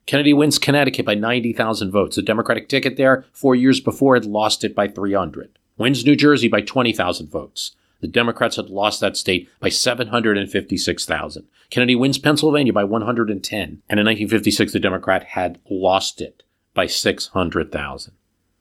[0.04, 2.16] Kennedy wins Connecticut by 90,000 votes.
[2.16, 5.60] The Democratic ticket there, four years before, had lost it by 300.
[5.78, 7.76] Wins New Jersey by 20,000 votes.
[8.00, 11.46] The Democrats had lost that state by 756,000.
[11.70, 13.60] Kennedy wins Pennsylvania by 110.
[13.60, 16.42] And in 1956, the Democrat had lost it
[16.74, 18.12] by 600,000.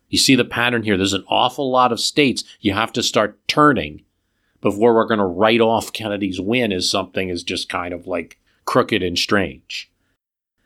[0.09, 0.97] You see the pattern here.
[0.97, 4.03] There's an awful lot of states you have to start turning
[4.61, 8.39] before we're going to write off Kennedy's win as something is just kind of like
[8.65, 9.91] crooked and strange.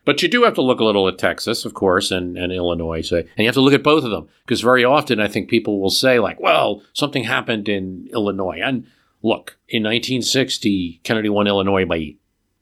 [0.10, 3.04] But you do have to look a little at Texas, of course, and, and Illinois.
[3.04, 5.52] So, and you have to look at both of them because very often I think
[5.52, 8.60] people will say, like, well, something happened in Illinois.
[8.60, 8.88] And
[9.22, 12.15] look, in 1960, Kennedy won Illinois by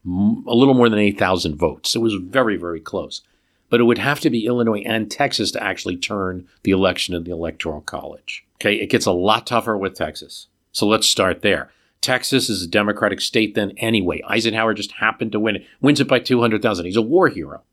[0.06, 1.96] a little more than 8,000 votes.
[1.96, 3.22] It was very, very close.
[3.70, 7.24] But it would have to be Illinois and Texas to actually turn the election in
[7.24, 8.46] the Electoral College.
[8.56, 10.48] Okay, it gets a lot tougher with Texas.
[10.74, 11.72] So let's start there.
[12.02, 14.22] Texas is a Democratic state then anyway.
[14.28, 16.86] Eisenhower just happened to win it, wins it by 200,000.
[16.86, 17.64] He's a war hero.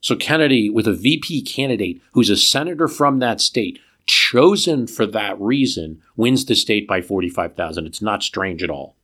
[0.00, 5.40] So Kennedy, with a VP candidate who's a senator from that state, chosen for that
[5.40, 7.86] reason, wins the state by 45,000.
[7.86, 8.96] It's not strange at all.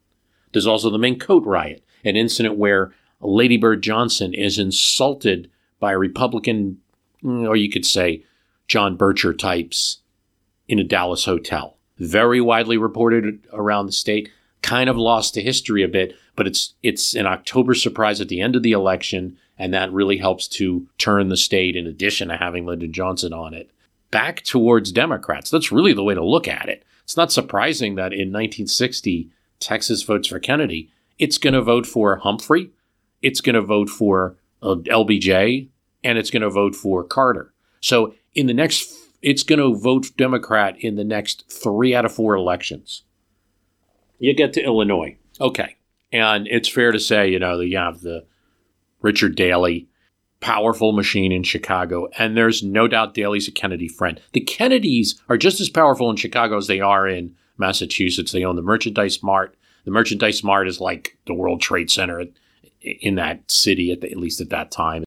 [0.53, 5.93] There's also the Mink Coat riot, an incident where Lady Bird Johnson is insulted by
[5.93, 6.79] a Republican,
[7.25, 8.25] or you could say
[8.67, 9.99] John Bircher types
[10.67, 14.31] in a Dallas hotel very widely reported around the state,
[14.63, 18.41] kind of lost to history a bit, but it's it's an October surprise at the
[18.41, 22.37] end of the election, and that really helps to turn the state, in addition to
[22.37, 23.71] having Lyndon Johnson on it,
[24.11, 25.51] back towards Democrats.
[25.51, 26.85] That's really the way to look at it.
[27.05, 29.31] It's not surprising that in 1960,
[29.61, 30.91] Texas votes for Kennedy.
[31.19, 32.71] It's going to vote for Humphrey,
[33.23, 35.69] it's going to vote for uh, LBJ,
[36.05, 37.53] and it's going to vote for Carter.
[37.81, 42.13] So in the next it's going to vote Democrat in the next three out of
[42.13, 43.03] four elections.
[44.19, 45.17] You get to Illinois.
[45.41, 45.77] Okay.
[46.13, 48.27] And it's fair to say, you know, that you have the
[49.01, 49.89] Richard Daley,
[50.41, 52.09] powerful machine in Chicago.
[52.19, 54.21] And there's no doubt Daley's a Kennedy friend.
[54.33, 58.33] The Kennedys are just as powerful in Chicago as they are in Massachusetts.
[58.33, 59.57] They own the Merchandise Mart.
[59.85, 62.25] The Merchandise Mart is like the World Trade Center
[62.81, 65.05] in that city, at, the, at least at that time.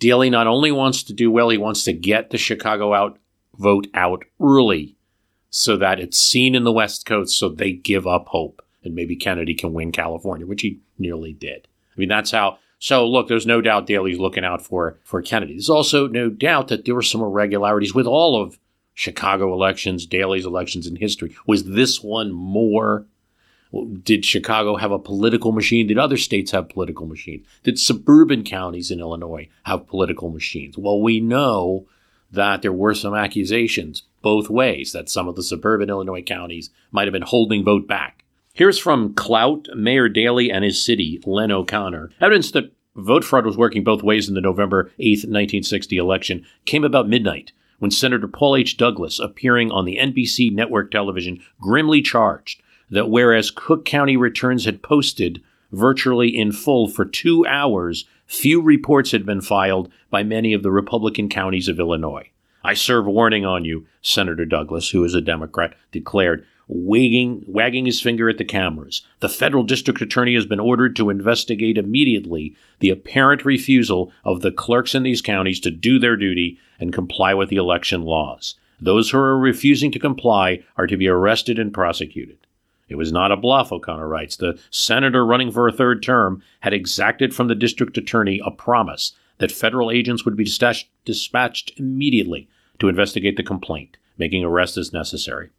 [0.00, 3.18] Daley not only wants to do well, he wants to get the Chicago out
[3.56, 4.96] vote out early
[5.50, 9.14] so that it's seen in the West Coast so they give up hope and maybe
[9.14, 11.68] Kennedy can win California, which he nearly did.
[11.94, 12.58] I mean, that's how.
[12.78, 15.52] So look, there's no doubt Daley's looking out for for Kennedy.
[15.52, 18.58] There's also no doubt that there were some irregularities with all of
[18.94, 21.36] Chicago elections, Daley's elections in history.
[21.46, 23.06] Was this one more
[24.02, 25.86] did Chicago have a political machine?
[25.86, 27.46] Did other states have political machines?
[27.62, 30.76] Did suburban counties in Illinois have political machines?
[30.76, 31.86] Well, we know
[32.32, 37.06] that there were some accusations both ways that some of the suburban Illinois counties might
[37.06, 38.24] have been holding vote back.
[38.52, 42.10] Here's from Clout, Mayor Daley and his city, Len O'Connor.
[42.20, 46.84] Evidence that vote fraud was working both ways in the November 8, 1960 election came
[46.84, 48.76] about midnight when Senator Paul H.
[48.76, 54.82] Douglas, appearing on the NBC network television, grimly charged that whereas Cook County returns had
[54.82, 60.62] posted virtually in full for two hours, few reports had been filed by many of
[60.62, 62.28] the Republican counties of Illinois.
[62.62, 68.00] I serve warning on you, Senator Douglas, who is a Democrat, declared, wagging, wagging his
[68.00, 69.02] finger at the cameras.
[69.20, 74.52] The federal district attorney has been ordered to investigate immediately the apparent refusal of the
[74.52, 78.54] clerks in these counties to do their duty and comply with the election laws.
[78.80, 82.38] Those who are refusing to comply are to be arrested and prosecuted.
[82.90, 84.36] It was not a bluff, O'Connor writes.
[84.36, 89.14] The senator running for a third term had exacted from the district attorney a promise
[89.38, 90.50] that federal agents would be
[91.04, 92.48] dispatched immediately
[92.80, 95.50] to investigate the complaint, making arrests as necessary.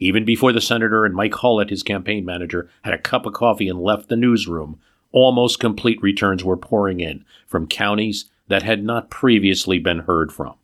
[0.00, 3.68] Even before the senator and Mike Hullett, his campaign manager, had a cup of coffee
[3.68, 4.80] and left the newsroom,
[5.12, 10.54] almost complete returns were pouring in from counties that had not previously been heard from.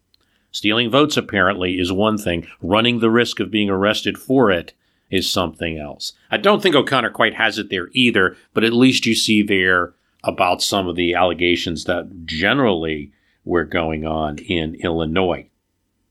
[0.50, 2.46] Stealing votes, apparently, is one thing.
[2.60, 4.72] Running the risk of being arrested for it
[5.10, 6.12] is something else.
[6.30, 9.94] I don't think O'Connor quite has it there either, but at least you see there
[10.24, 13.12] about some of the allegations that generally
[13.44, 15.48] were going on in Illinois.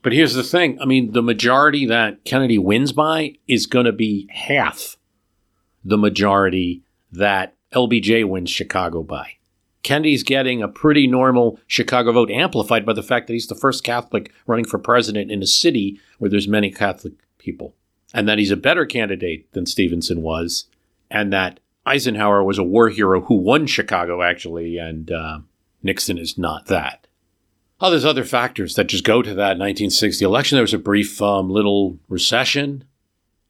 [0.01, 3.91] But here's the thing I mean, the majority that Kennedy wins by is going to
[3.91, 4.97] be half
[5.83, 9.33] the majority that LBJ wins Chicago by.
[9.83, 13.83] Kennedy's getting a pretty normal Chicago vote, amplified by the fact that he's the first
[13.83, 17.73] Catholic running for president in a city where there's many Catholic people
[18.13, 20.65] and that he's a better candidate than Stevenson was,
[21.09, 25.39] and that Eisenhower was a war hero who won Chicago, actually, and uh,
[25.83, 27.07] Nixon is not that.
[27.79, 30.55] Oh, there's other factors that just go to that 1960 election.
[30.55, 32.83] There was a brief um, little recession.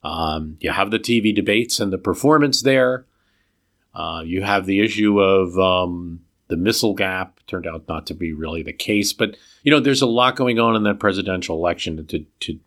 [0.03, 3.05] Um, you have the TV debates and the performance there.
[3.93, 7.39] Uh, you have the issue of um, the missile gap.
[7.47, 10.59] Turned out not to be really the case, but you know, there's a lot going
[10.59, 12.59] on in that presidential election to, to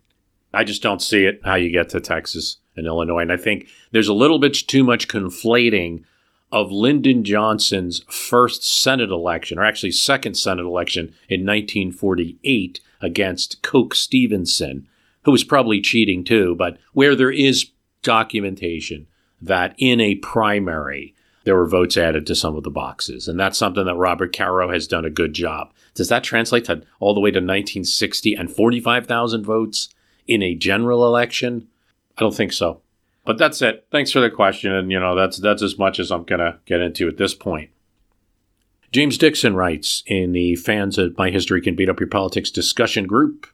[0.52, 3.20] I just don't see it how you get to Texas and Illinois.
[3.20, 6.04] And I think there's a little bit too much conflating
[6.52, 13.94] of Lyndon Johnson's first Senate election, or actually second Senate election in 1948 against Coke
[13.94, 14.88] Stevenson,
[15.24, 17.70] who was probably cheating too, but where there is
[18.02, 19.06] documentation
[19.40, 23.28] that in a primary, there were votes added to some of the boxes.
[23.28, 25.72] And that's something that Robert Caro has done a good job.
[25.94, 29.88] Does that translate to all the way to 1960 and 45,000 votes
[30.26, 31.68] in a general election?
[32.16, 32.80] I don't think so.
[33.24, 33.86] But that's it.
[33.90, 34.72] Thanks for the question.
[34.72, 37.34] And, you know, that's, that's as much as I'm going to get into at this
[37.34, 37.70] point.
[38.92, 43.06] James Dixon writes in the Fans of My History Can Beat Up Your Politics discussion
[43.06, 43.46] group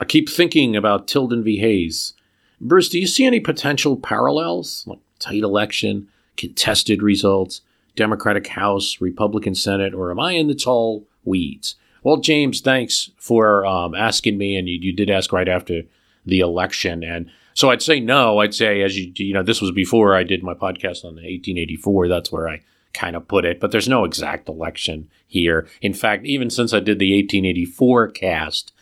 [0.00, 1.58] I keep thinking about Tilden v.
[1.58, 2.12] Hayes.
[2.60, 4.84] Bruce, do you see any potential parallels?
[4.86, 7.62] Like tight election, contested results,
[7.96, 11.74] Democratic House, Republican Senate, or am I in the tall weeds?
[12.02, 15.82] Well, James, thanks for um, asking me, and you, you did ask right after
[16.24, 17.02] the election.
[17.02, 18.38] And so I'd say no.
[18.38, 22.08] I'd say, as you, you know, this was before I did my podcast on 1884.
[22.08, 22.62] That's where I
[22.94, 25.68] kind of put it, but there's no exact election here.
[25.80, 28.72] In fact, even since I did the 1884 cast,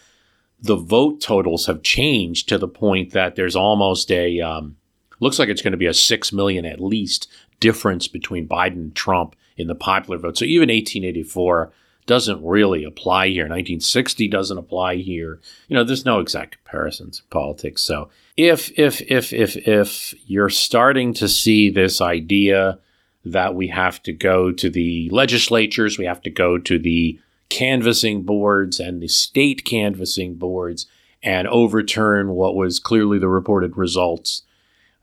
[0.61, 4.77] the vote totals have changed to the point that there's almost a um,
[5.21, 7.29] looks like it's going to be a six million at least
[7.61, 10.39] difference between Biden and Trump in the popular vote.
[10.39, 11.73] So even 1884
[12.07, 13.45] doesn't really apply here.
[13.45, 15.41] 1960 doesn't apply here.
[15.69, 17.83] You know, there's no exact comparisons in politics.
[17.83, 22.79] So if if if if if you're starting to see this idea
[23.25, 28.23] that we have to go to the legislatures, we have to go to the canvassing
[28.23, 30.87] boards and the state canvassing boards
[31.23, 34.43] and overturn what was clearly the reported results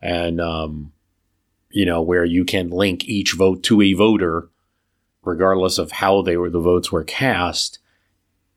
[0.00, 0.92] and um,
[1.70, 4.48] you know where you can link each vote to a voter
[5.24, 7.78] regardless of how they were the votes were cast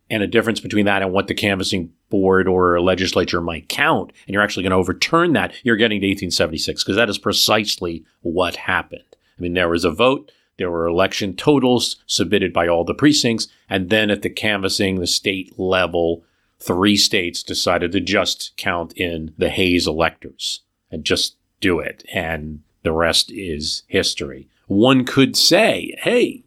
[0.10, 4.34] and a difference between that and what the canvassing board or legislature might count and
[4.34, 8.56] you're actually going to overturn that you're getting to 1876 because that is precisely what
[8.56, 12.94] happened i mean there was a vote there were election totals submitted by all the
[12.94, 13.48] precincts.
[13.70, 16.24] And then at the canvassing, the state level,
[16.60, 20.62] three states decided to just count in the Hayes electors
[20.92, 22.04] and just do it.
[22.12, 24.48] And the rest is history.
[24.68, 26.44] One could say, hey,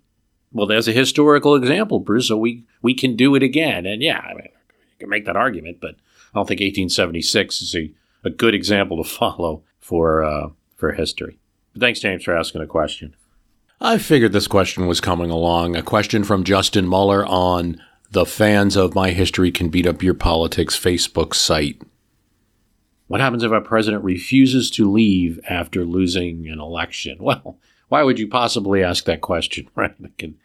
[0.53, 3.86] well, there's a historical example, Bruce, so we, we can do it again.
[3.86, 5.96] And yeah, I mean, you can make that argument, but
[6.34, 7.92] I don't think 1876 is a,
[8.24, 11.38] a good example to follow for, uh, for history.
[11.72, 13.14] But thanks, James, for asking a question.
[13.80, 15.74] I figured this question was coming along.
[15.74, 17.80] A question from Justin Muller on
[18.11, 21.80] the Fans of My History Can Beat Up Your Politics Facebook site.
[23.07, 27.18] What happens if a president refuses to leave after losing an election?
[27.20, 27.59] Well,
[27.91, 29.95] why would you possibly ask that question, right?
[30.03, 30.38] I can,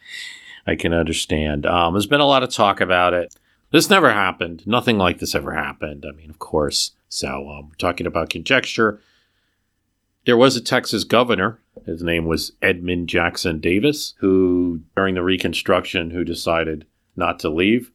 [0.67, 1.65] I can understand.
[1.65, 3.33] Um, there's been a lot of talk about it.
[3.71, 4.65] This never happened.
[4.67, 6.05] Nothing like this ever happened.
[6.07, 6.91] I mean, of course.
[7.07, 8.99] So um, we're talking about conjecture.
[10.25, 11.59] There was a Texas governor.
[11.85, 16.85] His name was Edmund Jackson Davis, who, during the Reconstruction, who decided
[17.15, 17.91] not to leave.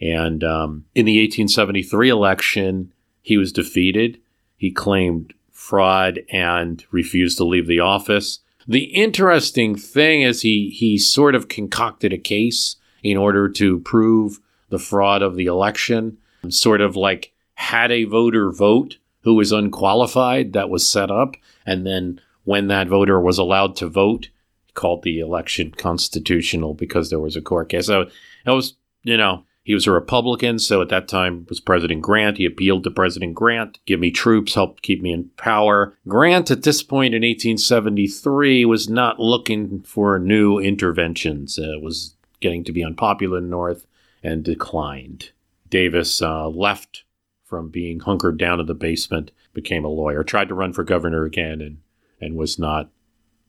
[0.00, 4.18] And um, in the 1873 election, he was defeated.
[4.56, 8.40] He claimed fraud and refused to leave the office.
[8.66, 14.40] The interesting thing is he he sort of concocted a case in order to prove
[14.70, 16.18] the fraud of the election.
[16.48, 21.36] Sort of like had a voter vote who was unqualified that was set up.
[21.66, 24.28] And then when that voter was allowed to vote,
[24.74, 27.86] called the election constitutional because there was a court case.
[27.86, 30.58] So it was, you know, he was a Republican.
[30.58, 32.36] So at that time was President Grant.
[32.36, 35.96] He appealed to President Grant, give me troops, help keep me in power.
[36.06, 41.58] Grant at this point in 1873 was not looking for new interventions.
[41.58, 43.86] Uh, was getting to be unpopular in the North
[44.22, 45.30] and declined.
[45.70, 47.04] Davis uh, left
[47.44, 51.24] from being hunkered down in the basement, became a lawyer, tried to run for governor
[51.24, 51.78] again, and,
[52.20, 52.90] and was not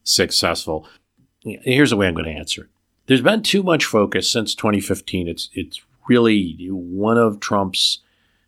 [0.03, 0.87] successful.
[1.43, 2.69] Here's the way I'm going to answer it.
[3.07, 5.27] There's been too much focus since 2015.
[5.27, 7.99] It's it's really one of Trump's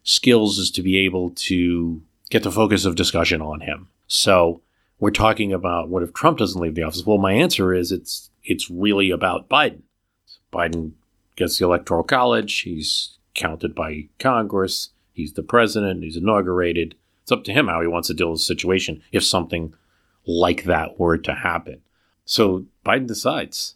[0.04, 3.90] skills is to be able to get the focus of discussion on him.
[4.08, 4.62] So
[5.00, 7.06] we're talking about what if Trump doesn't leave the office?
[7.06, 9.82] Well, my answer is it's it's really about Biden.
[10.52, 10.94] Biden
[11.36, 12.60] gets the electoral college.
[12.60, 14.90] He's counted by Congress.
[15.14, 16.04] He's the president.
[16.04, 16.96] He's inaugurated.
[17.24, 19.74] It's up to him how he wants to deal with the situation if something
[20.26, 21.82] like that were to happen.
[22.26, 23.76] So Biden decides.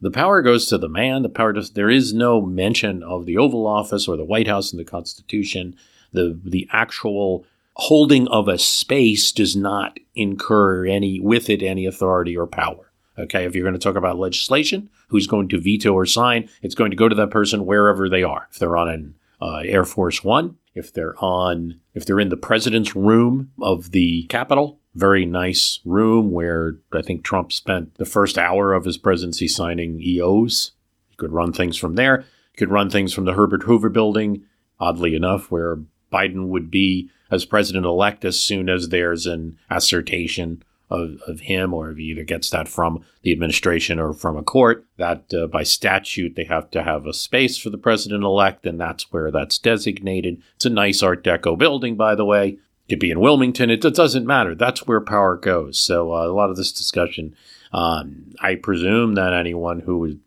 [0.00, 1.22] The power goes to the man.
[1.22, 1.72] The power does.
[1.72, 5.76] There is no mention of the Oval Office or the White House in the Constitution.
[6.12, 7.44] The the actual
[7.74, 12.92] holding of a space does not incur any with it any authority or power.
[13.18, 16.76] Okay, if you're going to talk about legislation, who's going to veto or sign, it's
[16.76, 18.46] going to go to that person wherever they are.
[18.52, 20.56] If they're on an uh, Air Force One.
[20.74, 26.30] If they're on, if they're in the president's room of the Capitol, very nice room
[26.32, 30.72] where I think Trump spent the first hour of his presidency signing EOs.
[31.08, 32.24] He could run things from there.
[32.52, 34.42] He could run things from the Herbert Hoover building,
[34.80, 35.78] oddly enough, where
[36.12, 41.74] Biden would be as president elect as soon as there's an assertion of, of him,
[41.74, 45.46] or if he either gets that from the administration or from a court, that uh,
[45.46, 49.30] by statute they have to have a space for the president elect, and that's where
[49.30, 50.42] that's designated.
[50.56, 52.58] It's a nice Art Deco building, by the way.
[52.88, 53.70] Could be in Wilmington.
[53.70, 54.54] It, it doesn't matter.
[54.54, 55.78] That's where power goes.
[55.78, 57.36] So uh, a lot of this discussion,
[57.72, 60.20] um, I presume that anyone who would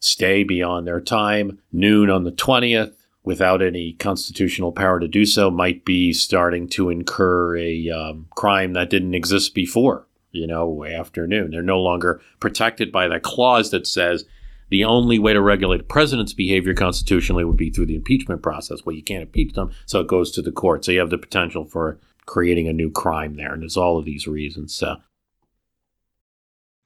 [0.00, 2.94] stay beyond their time, noon on the 20th,
[3.24, 8.72] without any constitutional power to do so might be starting to incur a um, crime
[8.72, 11.50] that didn't exist before, you know, afternoon.
[11.50, 14.24] They're no longer protected by that clause that says
[14.70, 18.84] the only way to regulate a president's behavior constitutionally would be through the impeachment process.
[18.84, 20.84] Well, you can't impeach them, so it goes to the court.
[20.84, 23.52] So you have the potential for creating a new crime there.
[23.52, 24.74] And there's all of these reasons.
[24.74, 24.96] So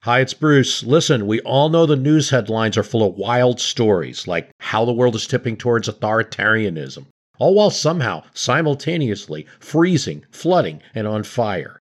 [0.03, 0.83] Hi, it's Bruce.
[0.83, 4.91] Listen, we all know the news headlines are full of wild stories, like how the
[4.91, 7.05] world is tipping towards authoritarianism,
[7.39, 11.79] all while somehow simultaneously freezing, flooding, and on fire.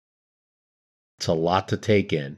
[1.18, 2.38] It's a lot to take in.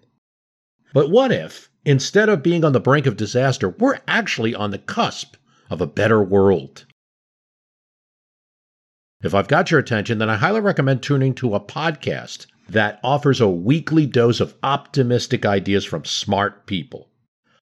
[0.93, 4.77] But what if, instead of being on the brink of disaster, we're actually on the
[4.77, 5.35] cusp
[5.69, 6.85] of a better world?
[9.21, 13.39] If I've got your attention, then I highly recommend tuning to a podcast that offers
[13.39, 17.09] a weekly dose of optimistic ideas from smart people.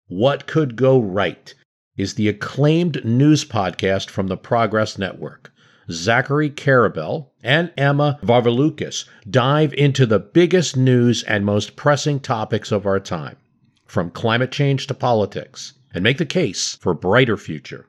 [0.08, 1.54] What Could Go Right
[1.98, 5.52] is the acclaimed news podcast from the Progress Network.
[5.92, 12.86] Zachary Karabell and Emma Varvaloucas dive into the biggest news and most pressing topics of
[12.86, 13.38] our time,
[13.86, 17.88] from climate change to politics, and make the case for a brighter future.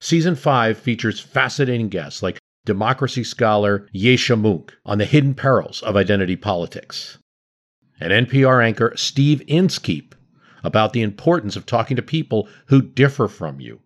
[0.00, 5.96] Season 5 features fascinating guests like democracy scholar Yascha Mounk on the hidden perils of
[5.96, 7.18] identity politics,
[8.00, 10.14] and NPR anchor Steve Inskeep
[10.64, 13.80] about the importance of talking to people who differ from you,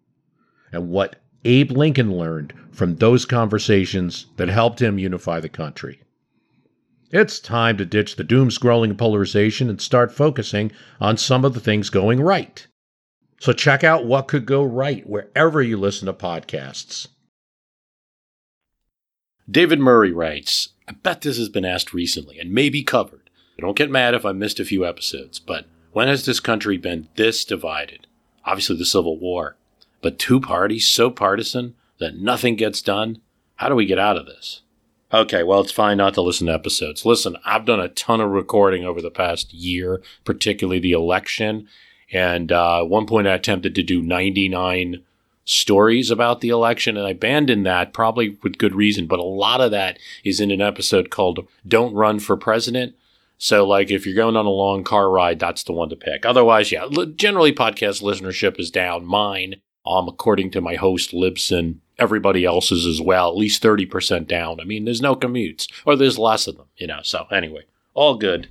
[0.73, 6.01] and what Abe Lincoln learned from those conversations that helped him unify the country.
[7.15, 11.61] It's time to ditch the doom scrolling polarization and start focusing on some of the
[11.61, 12.67] things going right.
[13.39, 17.07] So check out what could go right wherever you listen to podcasts.
[19.49, 23.31] David Murray writes, I bet this has been asked recently and may be covered.
[23.61, 27.07] Don't get mad if I missed a few episodes, but when has this country been
[27.15, 28.09] this divided?
[28.45, 29.55] Obviously, the Civil War.
[30.03, 33.21] But two parties so partisan that nothing gets done?
[33.55, 34.63] How do we get out of this?
[35.15, 37.07] Okay, well, it's fine not to listen to episodes.
[37.07, 41.69] Listen, I've done a ton of recording over the past year, particularly the election.
[42.13, 45.05] And uh, at one point, I attempted to do 99
[45.45, 49.07] stories about the election, and I abandoned that probably with good reason.
[49.07, 52.97] But a lot of that is in an episode called "Don't Run for President."
[53.39, 56.27] So, like, if you're going on a long car ride, that's the one to pick.
[56.27, 59.05] Otherwise, yeah, generally podcast listenership is down.
[59.05, 64.29] Mine, um, according to my host Libsyn, everybody else's as well, at least thirty percent
[64.29, 64.61] down.
[64.61, 67.01] I mean, there's no commutes, or there's less of them, you know.
[67.03, 67.65] So anyway,
[67.95, 68.49] all good.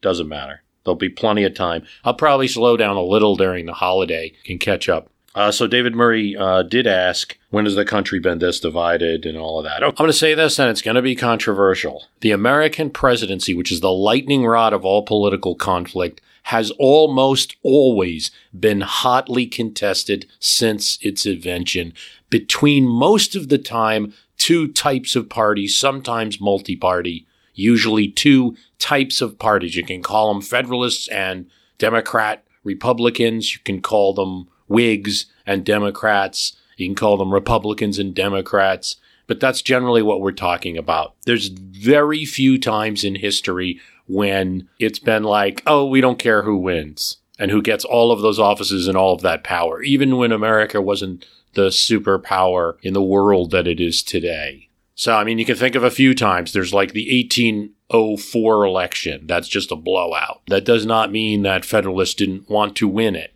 [0.00, 0.62] Doesn't matter.
[0.84, 1.84] There'll be plenty of time.
[2.04, 5.94] I'll probably slow down a little during the holiday, can catch up uh, so David
[5.94, 9.84] Murray uh, did ask, when has the country been this divided and all of that?
[9.84, 12.04] I'm going to say this, and it's going to be controversial.
[12.20, 18.30] The American presidency, which is the lightning rod of all political conflict, has almost always
[18.58, 21.92] been hotly contested since its invention
[22.30, 29.20] between most of the time two types of parties, sometimes multi party, usually two types
[29.20, 29.76] of parties.
[29.76, 33.52] You can call them Federalists and Democrat Republicans.
[33.52, 36.56] You can call them Whigs and Democrats.
[36.76, 38.96] You can call them Republicans and Democrats,
[39.26, 41.14] but that's generally what we're talking about.
[41.26, 46.56] There's very few times in history when it's been like, oh, we don't care who
[46.56, 50.32] wins and who gets all of those offices and all of that power, even when
[50.32, 54.68] America wasn't the superpower in the world that it is today.
[54.94, 56.52] So, I mean, you can think of a few times.
[56.52, 59.26] There's like the 1804 election.
[59.26, 60.42] That's just a blowout.
[60.48, 63.34] That does not mean that Federalists didn't want to win it.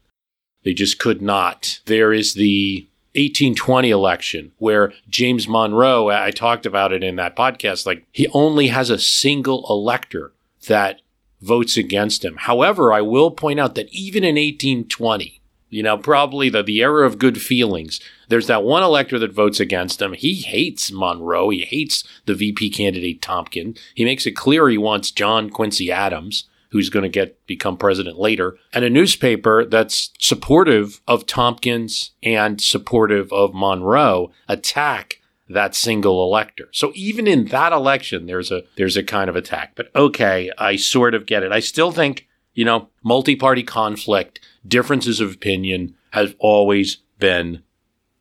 [0.62, 1.80] They just could not.
[1.86, 2.86] There is the
[3.16, 8.68] 1820 election where James Monroe, I talked about it in that podcast, like he only
[8.68, 10.32] has a single elector
[10.68, 11.00] that
[11.40, 12.36] votes against him.
[12.36, 17.06] However, I will point out that even in 1820, you know, probably the, the era
[17.06, 20.12] of good feelings, there's that one elector that votes against him.
[20.12, 21.50] He hates Monroe.
[21.50, 23.78] He hates the VP candidate Tompkins.
[23.94, 26.44] He makes it clear he wants John Quincy Adams,
[26.76, 32.60] who's going to get become president later, and a newspaper that's supportive of Tompkins and
[32.60, 36.68] supportive of Monroe attack that single elector.
[36.72, 39.72] So even in that election, there's a there's a kind of attack.
[39.74, 41.52] But okay, I sort of get it.
[41.52, 47.62] I still think, you know, multi-party conflict, differences of opinion has always been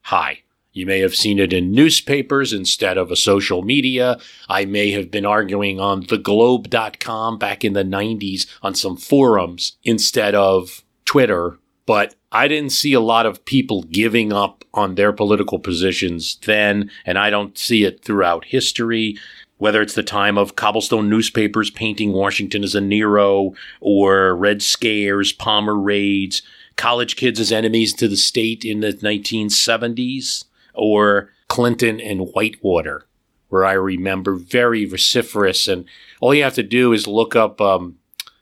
[0.01, 0.41] high.
[0.75, 4.19] You may have seen it in newspapers instead of a social media.
[4.49, 10.35] I may have been arguing on theglobe.com back in the 90s on some forums instead
[10.35, 15.59] of Twitter, but I didn't see a lot of people giving up on their political
[15.59, 19.17] positions then, and I don't see it throughout history.
[19.57, 25.31] Whether it's the time of cobblestone newspapers painting Washington as a Nero, or Red Scares,
[25.31, 26.41] Palmer raids,
[26.75, 30.43] college kids as enemies to the state in the 1970s,
[30.75, 33.05] or Clinton and Whitewater,
[33.49, 35.67] where I remember very vociferous.
[35.67, 35.85] And
[36.19, 37.97] all you have to do is look up um,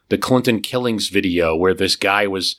[0.10, 2.58] the Clinton killings video where this guy was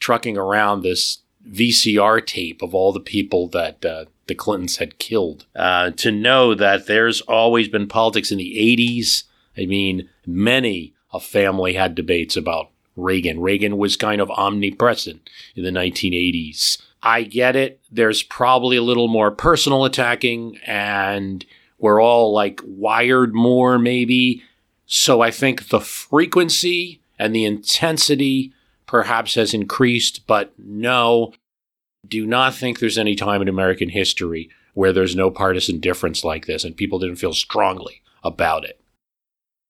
[0.00, 5.46] trucking around this VCR tape of all the people that uh, the Clintons had killed
[5.54, 9.24] uh, to know that there's always been politics in the 80s.
[9.56, 13.40] I mean, many a family had debates about Reagan.
[13.40, 16.78] Reagan was kind of omnipresent in the 1980s.
[17.04, 17.80] I get it.
[17.92, 21.44] There's probably a little more personal attacking, and
[21.78, 24.42] we're all like wired more, maybe.
[24.86, 28.54] So I think the frequency and the intensity
[28.86, 31.34] perhaps has increased, but no,
[32.08, 36.46] do not think there's any time in American history where there's no partisan difference like
[36.46, 38.80] this and people didn't feel strongly about it.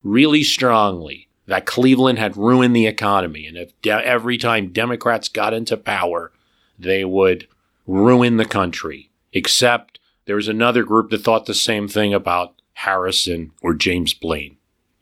[0.03, 3.47] Really strongly that Cleveland had ruined the economy.
[3.47, 6.33] And if de- every time Democrats got into power,
[6.79, 7.47] they would
[7.87, 9.11] ruin the country.
[9.33, 14.57] Except there was another group that thought the same thing about Harrison or James Blaine.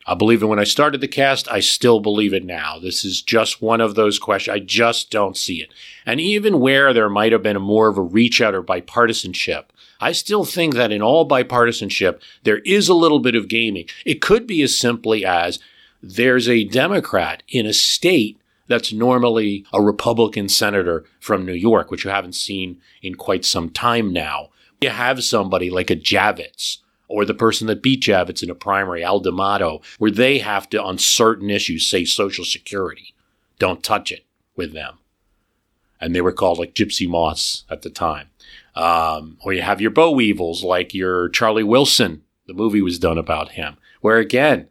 [0.05, 1.49] I believe it when I started the cast.
[1.49, 2.77] I still believe it now.
[2.77, 4.53] This is just one of those questions.
[4.53, 5.73] I just don't see it.
[6.05, 9.65] And even where there might have been more of a reach out or bipartisanship,
[10.01, 13.85] I still think that in all bipartisanship, there is a little bit of gaming.
[14.05, 15.59] It could be as simply as
[16.01, 18.37] there's a Democrat in a state
[18.67, 23.69] that's normally a Republican senator from New York, which you haven't seen in quite some
[23.69, 24.49] time now.
[24.81, 29.03] You have somebody like a Javits or the person that beat Javits in a primary,
[29.03, 33.13] Al D'Amato, where they have to, on certain issues, say Social Security.
[33.59, 34.97] Don't touch it with them.
[35.99, 38.29] And they were called like Gypsy Moths at the time.
[38.75, 42.23] Um, or you have your boll weevils like your Charlie Wilson.
[42.47, 44.67] The movie was done about him, where again,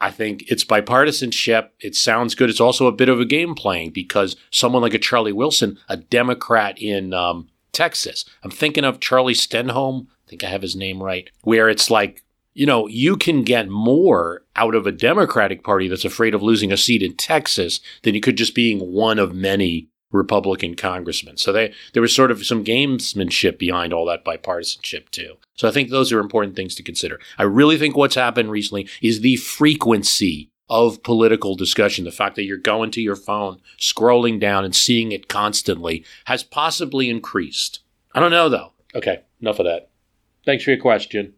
[0.00, 1.70] I think it's bipartisanship.
[1.80, 2.50] It sounds good.
[2.50, 5.96] It's also a bit of a game playing because someone like a Charlie Wilson, a
[5.96, 10.06] Democrat in um, Texas, I'm thinking of Charlie Stenholm.
[10.26, 12.22] I think I have his name right, where it's like,
[12.54, 16.72] you know, you can get more out of a Democratic Party that's afraid of losing
[16.72, 21.36] a seat in Texas than you could just being one of many Republican congressmen.
[21.36, 25.36] So they, there was sort of some gamesmanship behind all that bipartisanship too.
[25.58, 27.18] So I think those are important things to consider.
[27.36, 32.04] I really think what's happened recently is the frequency of political discussion.
[32.04, 36.44] The fact that you're going to your phone, scrolling down and seeing it constantly has
[36.44, 37.80] possibly increased.
[38.14, 38.72] I don't know though.
[38.94, 39.90] Okay, enough of that.
[40.46, 41.34] Thanks for your question.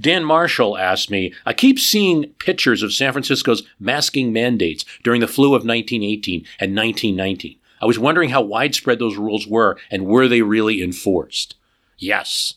[0.00, 5.26] Dan Marshall asked me, I keep seeing pictures of San Francisco's masking mandates during the
[5.26, 7.58] flu of 1918 and 1919.
[7.80, 11.56] I was wondering how widespread those rules were and were they really enforced?
[11.98, 12.54] Yes.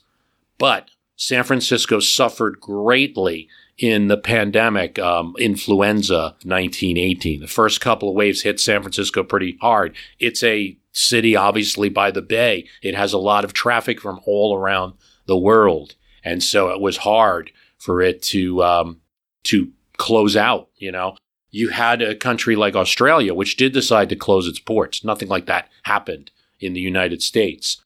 [0.57, 7.41] But San Francisco suffered greatly in the pandemic, um, influenza 1918.
[7.41, 9.95] The first couple of waves hit San Francisco pretty hard.
[10.19, 12.67] It's a city, obviously, by the bay.
[12.81, 14.93] It has a lot of traffic from all around
[15.25, 15.95] the world.
[16.23, 19.01] And so it was hard for it to, um,
[19.43, 21.15] to close out, you know
[21.55, 25.05] you had a country like Australia, which did decide to close its ports.
[25.05, 26.29] Nothing like that happened
[26.59, 27.81] in the United States.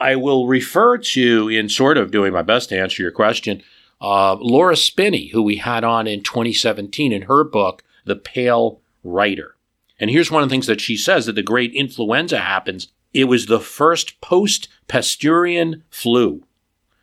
[0.00, 3.62] I will refer to, in sort of doing my best to answer your question,
[4.00, 9.56] uh, Laura Spinney, who we had on in 2017 in her book, The Pale Rider.
[9.98, 12.88] And here's one of the things that she says that the great influenza happens.
[13.12, 16.44] It was the first post Pasteurian flu.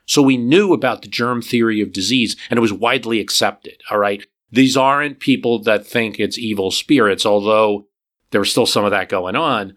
[0.07, 3.81] So we knew about the germ theory of disease and it was widely accepted.
[3.91, 4.25] All right.
[4.51, 7.87] These aren't people that think it's evil spirits, although
[8.31, 9.75] there was still some of that going on.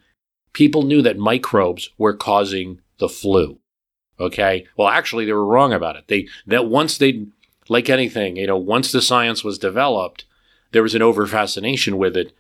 [0.53, 3.59] People knew that microbes were causing the flu.
[4.21, 4.67] Okay.
[4.77, 6.05] Well, actually, they were wrong about it.
[6.07, 7.27] They, that once they,
[7.69, 10.25] like anything, you know, once the science was developed,
[10.71, 12.33] there was an over fascination with it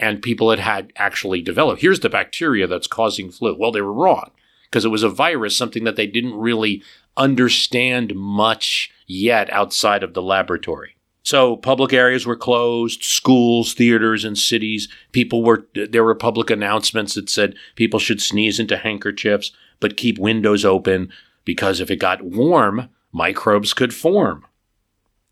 [0.00, 1.82] and people had had actually developed.
[1.82, 3.56] Here's the bacteria that's causing flu.
[3.58, 4.30] Well, they were wrong
[4.64, 6.82] because it was a virus, something that they didn't really
[7.16, 10.96] understand much yet outside of the laboratory.
[11.22, 14.88] So public areas were closed, schools, theaters, and cities.
[15.12, 20.18] People were there were public announcements that said people should sneeze into handkerchiefs, but keep
[20.18, 21.10] windows open
[21.44, 24.44] because if it got warm, microbes could form.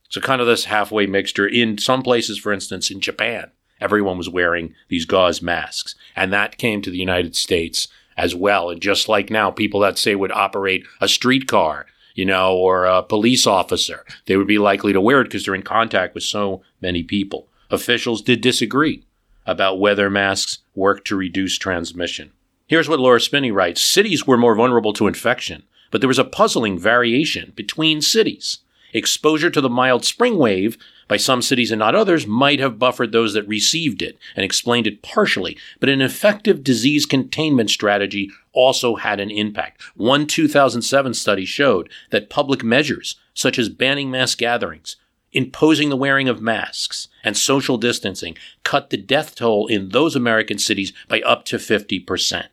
[0.09, 1.47] So kind of this halfway mixture.
[1.47, 6.59] In some places, for instance, in Japan, everyone was wearing these gauze masks, and that
[6.59, 8.71] came to the United States as well.
[8.71, 11.87] And just like now, people that say would operate a streetcar
[12.17, 14.05] you know, or a police officer.
[14.25, 17.49] They would be likely to wear it because they're in contact with so many people.
[17.71, 19.05] Officials did disagree
[19.45, 22.33] about whether masks work to reduce transmission.
[22.69, 25.63] Here's what Laura Spinney writes Cities were more vulnerable to infection,
[25.93, 28.59] but there was a puzzling variation between cities.
[28.93, 33.13] Exposure to the mild spring wave by some cities and not others might have buffered
[33.13, 38.97] those that received it and explained it partially, but an effective disease containment strategy also
[38.97, 39.81] had an impact.
[39.95, 44.97] One 2007 study showed that public measures, such as banning mass gatherings,
[45.33, 50.59] imposing the wearing of masks, and social distancing, cut the death toll in those American
[50.59, 52.47] cities by up to 50%.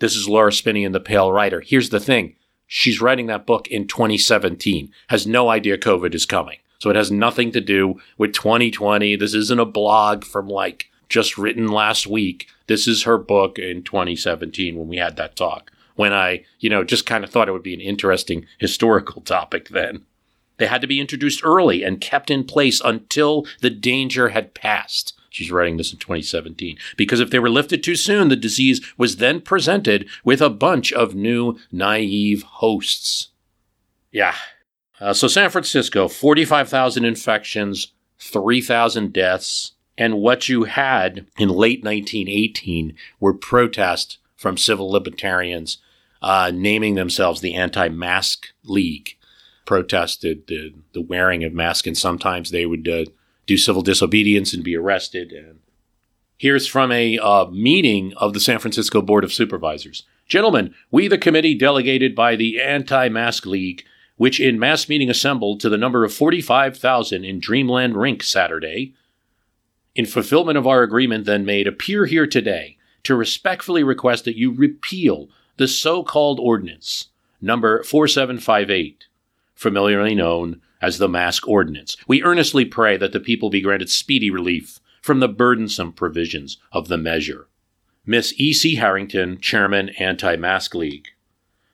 [0.00, 1.60] This is Laura Spinney in The Pale Rider.
[1.60, 2.36] Here's the thing
[2.68, 6.58] she's writing that book in 2017, has no idea COVID is coming.
[6.78, 9.16] So it has nothing to do with 2020.
[9.16, 12.46] This isn't a blog from like just written last week.
[12.68, 15.72] This is her book in 2017 when we had that talk.
[15.96, 19.70] When I, you know, just kind of thought it would be an interesting historical topic
[19.70, 20.04] then.
[20.58, 25.17] They had to be introduced early and kept in place until the danger had passed.
[25.38, 26.76] She's writing this in 2017.
[26.96, 30.92] Because if they were lifted too soon, the disease was then presented with a bunch
[30.92, 33.28] of new naive hosts.
[34.10, 34.34] Yeah,
[35.00, 39.72] uh, so San Francisco, 45,000 infections, 3,000 deaths.
[39.96, 45.78] And what you had in late 1918 were protests from civil libertarians
[46.20, 49.16] uh, naming themselves the Anti Mask League,
[49.64, 53.04] protested the, the wearing of masks, and sometimes they would uh,
[53.48, 55.32] do civil disobedience and be arrested.
[55.32, 55.58] And
[56.36, 60.04] here's from a uh, meeting of the San Francisco Board of Supervisors.
[60.28, 63.84] Gentlemen, we, the committee delegated by the Anti Mask League,
[64.16, 68.94] which in mass meeting assembled to the number of 45,000 in Dreamland Rink Saturday,
[69.94, 74.52] in fulfillment of our agreement then made, appear here today to respectfully request that you
[74.52, 77.06] repeal the so called ordinance,
[77.40, 79.06] number 4758,
[79.54, 81.96] familiarly known as the Mask Ordinance.
[82.06, 86.88] We earnestly pray that the people be granted speedy relief from the burdensome provisions of
[86.88, 87.48] the measure.
[88.06, 88.76] Miss E.C.
[88.76, 91.08] Harrington, Chairman, Anti Mask League.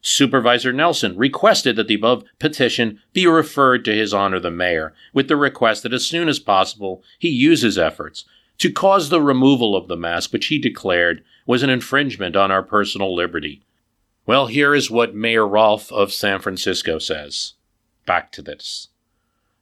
[0.00, 5.28] Supervisor Nelson requested that the above petition be referred to His Honor the Mayor, with
[5.28, 8.24] the request that as soon as possible he use his efforts
[8.58, 12.62] to cause the removal of the mask, which he declared was an infringement on our
[12.62, 13.62] personal liberty.
[14.26, 17.54] Well, here is what Mayor Rolph of San Francisco says.
[18.06, 18.88] Back to this.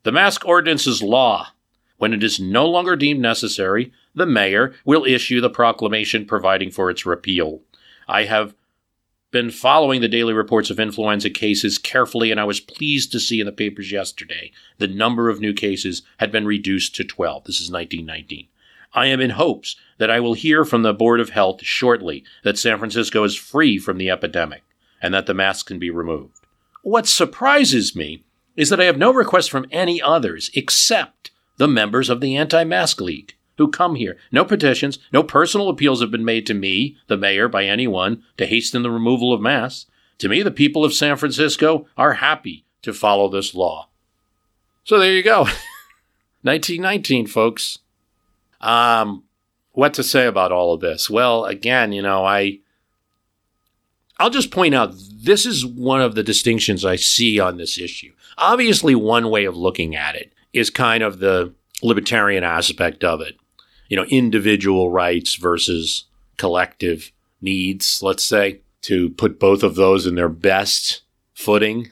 [0.04, 1.48] The mask ordinance is law.
[1.96, 6.90] When it is no longer deemed necessary, the mayor will issue the proclamation providing for
[6.90, 7.60] its repeal.
[8.08, 8.54] I have
[9.30, 13.38] been following the daily reports of influenza cases carefully, and I was pleased to see
[13.38, 17.44] in the papers yesterday the number of new cases had been reduced to 12.
[17.44, 18.48] This is 1919.
[18.94, 22.58] I am in hopes that I will hear from the Board of Health shortly that
[22.58, 24.64] San Francisco is free from the epidemic
[25.00, 26.40] and that the masks can be removed.
[26.82, 28.24] What surprises me
[28.56, 32.64] is that I have no request from any others except the members of the Anti
[32.64, 34.16] Mask League who come here.
[34.30, 38.46] No petitions, no personal appeals have been made to me, the mayor, by anyone to
[38.46, 39.90] hasten the removal of masks.
[40.18, 43.88] To me, the people of San Francisco are happy to follow this law.
[44.84, 45.42] So there you go.
[46.42, 47.78] 1919, folks.
[48.60, 49.24] Um,
[49.72, 51.08] what to say about all of this?
[51.08, 52.60] Well, again, you know, I
[54.18, 58.12] I'll just point out this is one of the distinctions I see on this issue.
[58.38, 61.52] Obviously, one way of looking at it is kind of the
[61.82, 63.36] libertarian aspect of it
[63.92, 66.04] you know, individual rights versus
[66.38, 67.12] collective
[67.42, 71.02] needs, let's say, to put both of those in their best
[71.34, 71.90] footing.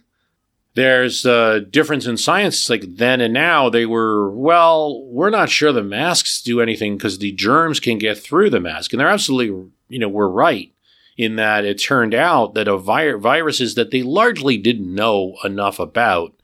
[0.73, 3.69] There's a difference in science, like then and now.
[3.69, 8.17] They were, well, we're not sure the masks do anything because the germs can get
[8.17, 8.95] through the mask.
[8.95, 10.73] And they're absolutely, you know, we're right
[11.17, 15.79] in that it turned out that a vi- viruses that they largely didn't know enough
[15.79, 16.35] about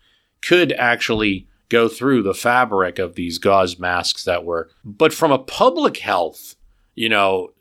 [0.43, 5.39] could actually go through the fabric of these gauze masks that were, but from a
[5.39, 6.55] public health,
[6.95, 7.53] you know,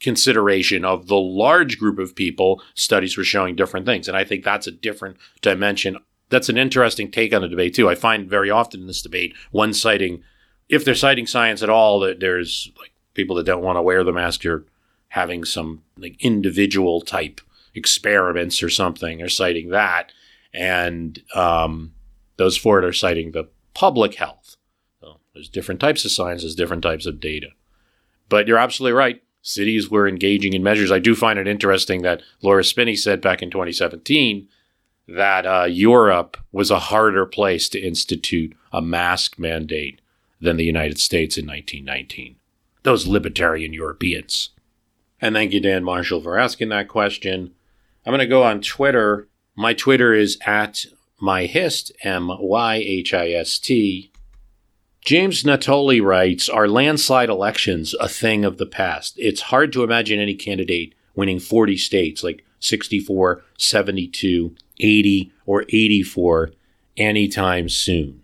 [0.00, 4.08] consideration of the large group of people, studies were showing different things.
[4.08, 5.96] And I think that's a different dimension.
[6.28, 7.88] That's an interesting take on the debate, too.
[7.88, 10.22] I find very often in this debate, one citing,
[10.68, 14.04] if they're citing science at all, that there's like people that don't want to wear
[14.04, 14.66] the mask are
[15.14, 17.40] having some like individual type
[17.72, 20.10] experiments or something, or citing that.
[20.52, 21.94] And um,
[22.36, 24.56] those for it are citing the public health.
[25.00, 27.50] So there's different types of science, there's different types of data.
[28.28, 29.22] But you're absolutely right.
[29.40, 30.90] Cities were engaging in measures.
[30.90, 34.48] I do find it interesting that Laura Spinney said back in 2017
[35.06, 40.00] that uh, Europe was a harder place to institute a mask mandate
[40.40, 42.34] than the United States in 1919.
[42.82, 44.50] Those libertarian Europeans.
[45.24, 47.54] And thank you, Dan Marshall, for asking that question.
[48.04, 49.26] I'm going to go on Twitter.
[49.56, 50.84] My Twitter is at
[51.18, 54.12] myhist, M Y H I S T.
[55.00, 59.14] James Natoli writes Are landslide elections a thing of the past?
[59.16, 66.50] It's hard to imagine any candidate winning 40 states like 64, 72, 80, or 84
[66.98, 68.20] anytime soon.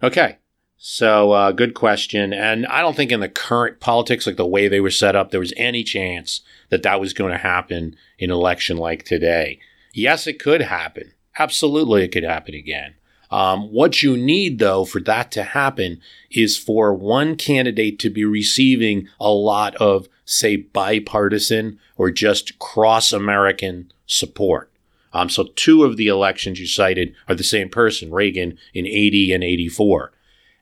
[0.00, 0.36] Okay.
[0.82, 2.32] So, uh, good question.
[2.32, 5.30] And I don't think in the current politics, like the way they were set up,
[5.30, 9.58] there was any chance that that was going to happen in an election like today.
[9.92, 11.12] Yes, it could happen.
[11.38, 12.94] Absolutely, it could happen again.
[13.30, 16.00] Um, what you need, though, for that to happen
[16.30, 23.12] is for one candidate to be receiving a lot of, say, bipartisan or just cross
[23.12, 24.72] American support.
[25.12, 29.34] Um, so, two of the elections you cited are the same person, Reagan in 80
[29.34, 30.12] and 84.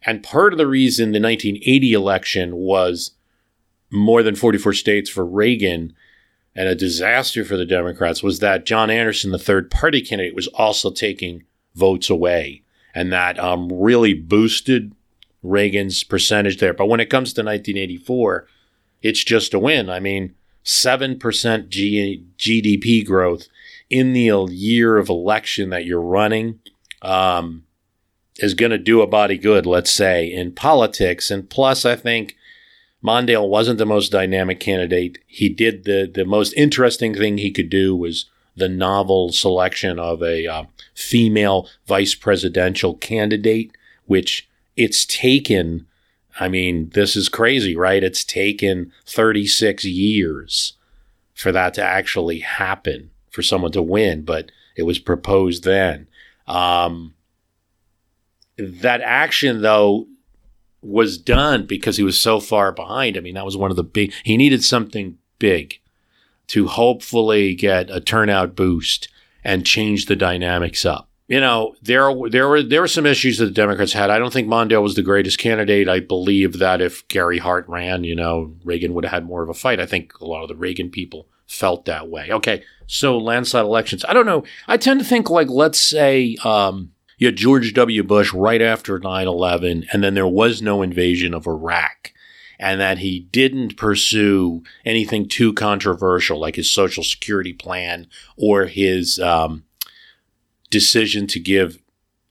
[0.02, 3.12] And part of the reason the 1980 election was
[3.90, 5.94] more than 44 states for Reagan
[6.54, 10.48] and a disaster for the Democrats was that John Anderson, the third party candidate, was
[10.48, 11.44] also taking
[11.76, 12.62] votes away.
[12.94, 14.92] And that um, really boosted
[15.42, 16.74] Reagan's percentage there.
[16.74, 18.48] But when it comes to 1984,
[19.02, 19.88] it's just a win.
[19.88, 20.34] I mean,
[20.64, 23.46] 7% G- GDP growth
[23.88, 26.58] in the year of election that you're running.
[27.02, 27.64] Um,
[28.38, 31.30] is going to do a body good, let's say, in politics.
[31.30, 32.36] And plus, I think
[33.02, 35.18] Mondale wasn't the most dynamic candidate.
[35.26, 38.26] He did the, the most interesting thing he could do was
[38.56, 40.64] the novel selection of a uh,
[40.94, 43.72] female vice presidential candidate,
[44.06, 45.86] which it's taken.
[46.40, 48.02] I mean, this is crazy, right?
[48.02, 50.74] It's taken 36 years
[51.34, 56.08] for that to actually happen, for someone to win, but it was proposed then.
[56.48, 57.14] Um,
[58.58, 60.06] that action, though,
[60.82, 63.16] was done because he was so far behind.
[63.16, 65.80] I mean, that was one of the big, he needed something big
[66.48, 69.08] to hopefully get a turnout boost
[69.44, 71.08] and change the dynamics up.
[71.28, 74.08] You know, there there were there were some issues that the Democrats had.
[74.08, 75.86] I don't think Mondale was the greatest candidate.
[75.86, 79.50] I believe that if Gary Hart ran, you know, Reagan would have had more of
[79.50, 79.78] a fight.
[79.78, 82.30] I think a lot of the Reagan people felt that way.
[82.30, 84.06] Okay, so landslide elections.
[84.08, 84.44] I don't know.
[84.68, 88.02] I tend to think like let's say um, you had George W.
[88.04, 92.12] Bush right after 9 11, and then there was no invasion of Iraq.
[92.60, 99.20] And that he didn't pursue anything too controversial, like his Social Security plan or his
[99.20, 99.64] um,
[100.68, 101.78] decision to give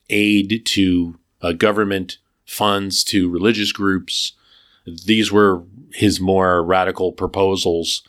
[0.09, 4.33] aid to uh, government funds to religious groups.
[5.05, 5.63] These were
[5.93, 8.03] his more radical proposals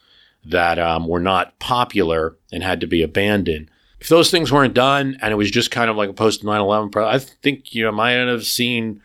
[0.44, 3.70] that um, were not popular and had to be abandoned
[4.00, 6.96] if those things weren't done and it was just kind of like a post 9-11
[7.04, 9.00] i think you know might have seen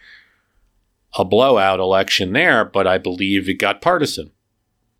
[1.18, 4.32] a blowout election there but i believe it got partisan.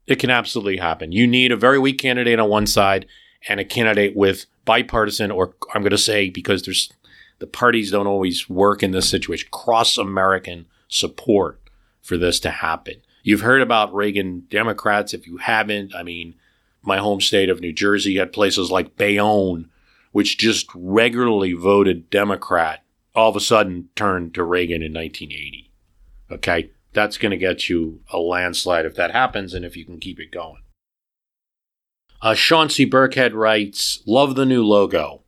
[0.06, 1.14] It can absolutely happen.
[1.14, 3.06] You need a very weak candidate on one side
[3.48, 6.92] and a candidate with bipartisan or i'm going to say because there's
[7.40, 11.60] the parties don't always work in this situation cross american support
[12.02, 12.96] for this to happen.
[13.24, 15.96] You've heard about reagan democrats if you haven't.
[15.96, 16.36] I mean
[16.82, 19.70] my home state of new jersey had places like bayonne
[20.14, 22.84] which just regularly voted Democrat,
[23.14, 25.72] all of a sudden turned to Reagan in 1980.
[26.32, 30.00] Okay, that's going to get you a landslide if that happens and if you can
[30.00, 30.62] keep it going.
[32.22, 32.90] Uh, Sean C.
[32.90, 35.24] Burkhead writes, Love the new logo.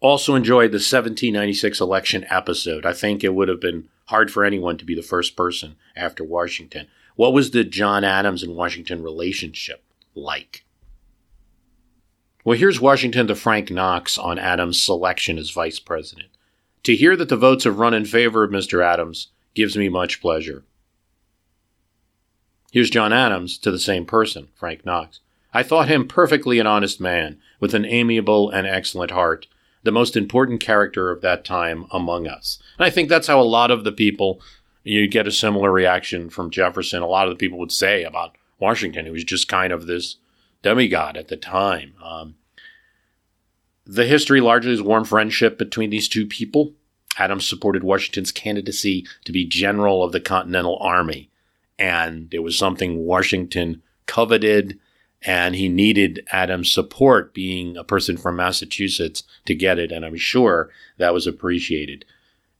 [0.00, 2.84] Also enjoyed the 1796 election episode.
[2.84, 6.22] I think it would have been hard for anyone to be the first person after
[6.22, 6.88] Washington.
[7.16, 9.82] What was the John Adams and Washington relationship
[10.14, 10.64] like?
[12.44, 16.28] Well, here's Washington to Frank Knox on Adams' selection as vice president.
[16.82, 18.84] To hear that the votes have run in favor of Mr.
[18.84, 20.62] Adams gives me much pleasure.
[22.70, 25.20] Here's John Adams to the same person, Frank Knox.
[25.54, 29.46] I thought him perfectly an honest man, with an amiable and excellent heart,
[29.82, 32.58] the most important character of that time among us.
[32.76, 34.42] And I think that's how a lot of the people,
[34.82, 37.00] you get a similar reaction from Jefferson.
[37.00, 40.16] A lot of the people would say about Washington, he was just kind of this
[40.64, 41.92] demigod at the time.
[42.02, 42.34] Um,
[43.86, 46.72] the history largely is warm friendship between these two people.
[47.18, 51.30] Adams supported Washington's candidacy to be general of the Continental Army,
[51.78, 54.80] and it was something Washington coveted,
[55.22, 60.16] and he needed Adams' support, being a person from Massachusetts, to get it, and I'm
[60.16, 62.06] sure that was appreciated.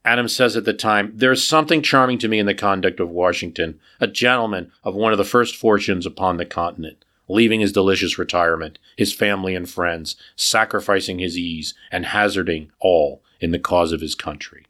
[0.05, 3.81] Adams says at the time, There's something charming to me in the conduct of Washington,
[3.99, 8.79] a gentleman of one of the first fortunes upon the continent, leaving his delicious retirement,
[8.97, 14.15] his family and friends, sacrificing his ease, and hazarding all in the cause of his
[14.15, 14.67] country.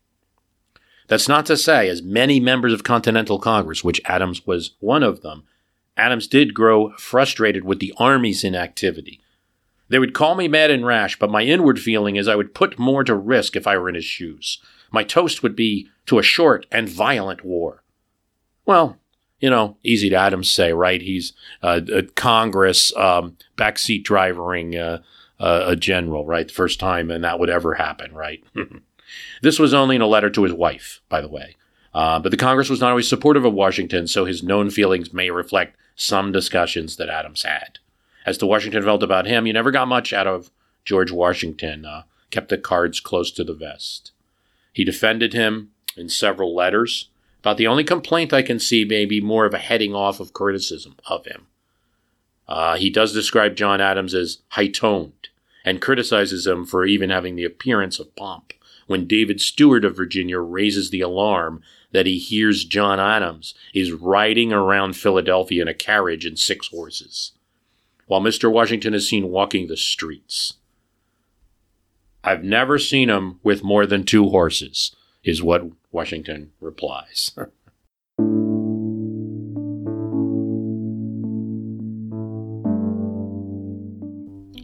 [1.09, 5.21] That's not to say, as many members of Continental Congress, which Adams was one of
[5.23, 5.45] them,
[5.97, 9.21] Adams did grow frustrated with the Army's inactivity.
[9.89, 12.79] They would call me mad and rash, but my inward feeling is I would put
[12.79, 14.59] more to risk if I were in his shoes.
[14.91, 17.83] My toast would be to a short and violent war.
[18.65, 18.97] Well,
[19.45, 21.03] you know, easy to Adams say, right?
[21.03, 25.03] He's uh, a Congress um, backseat drivering uh,
[25.39, 26.49] uh, a general, right?
[26.49, 28.43] The first time, and that would ever happen, right?
[29.43, 31.57] this was only in a letter to his wife, by the way.
[31.93, 35.29] Uh, but the Congress was not always supportive of Washington, so his known feelings may
[35.29, 37.81] reflect some discussions that Adams had.
[38.25, 40.51] As to Washington felt about him, you never got much out of
[40.87, 44.13] George Washington, uh, kept the cards close to the vest.
[44.73, 47.11] He defended him in several letters.
[47.45, 50.33] About the only complaint I can see may be more of a heading off of
[50.33, 51.47] criticism of him.
[52.49, 55.29] Uh, he does describe John Adams as high toned
[55.63, 58.55] and criticizes him for even having the appearance of pomp
[58.87, 64.51] when David Stuart of Virginia raises the alarm that he hears John Adams is riding
[64.51, 67.33] around Philadelphia in a carriage and six horses,
[68.07, 68.51] while Mr.
[68.51, 70.55] Washington is seen walking the streets.
[72.23, 75.65] I've never seen him with more than two horses, is what
[75.95, 77.31] Washington replies.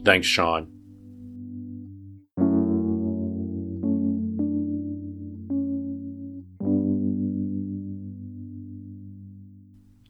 [0.03, 0.67] Thanks, Sean.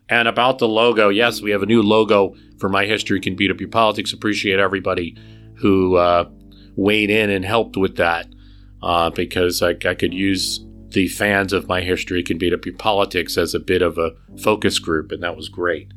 [0.09, 3.51] And about the logo, yes, we have a new logo for My History Can Beat
[3.51, 4.11] Up Your Politics.
[4.11, 5.15] Appreciate everybody
[5.55, 6.29] who uh,
[6.75, 8.27] weighed in and helped with that
[8.81, 12.75] uh, because I, I could use the fans of My History Can Beat Up Your
[12.75, 14.11] Politics as a bit of a
[14.41, 15.91] focus group, and that was great.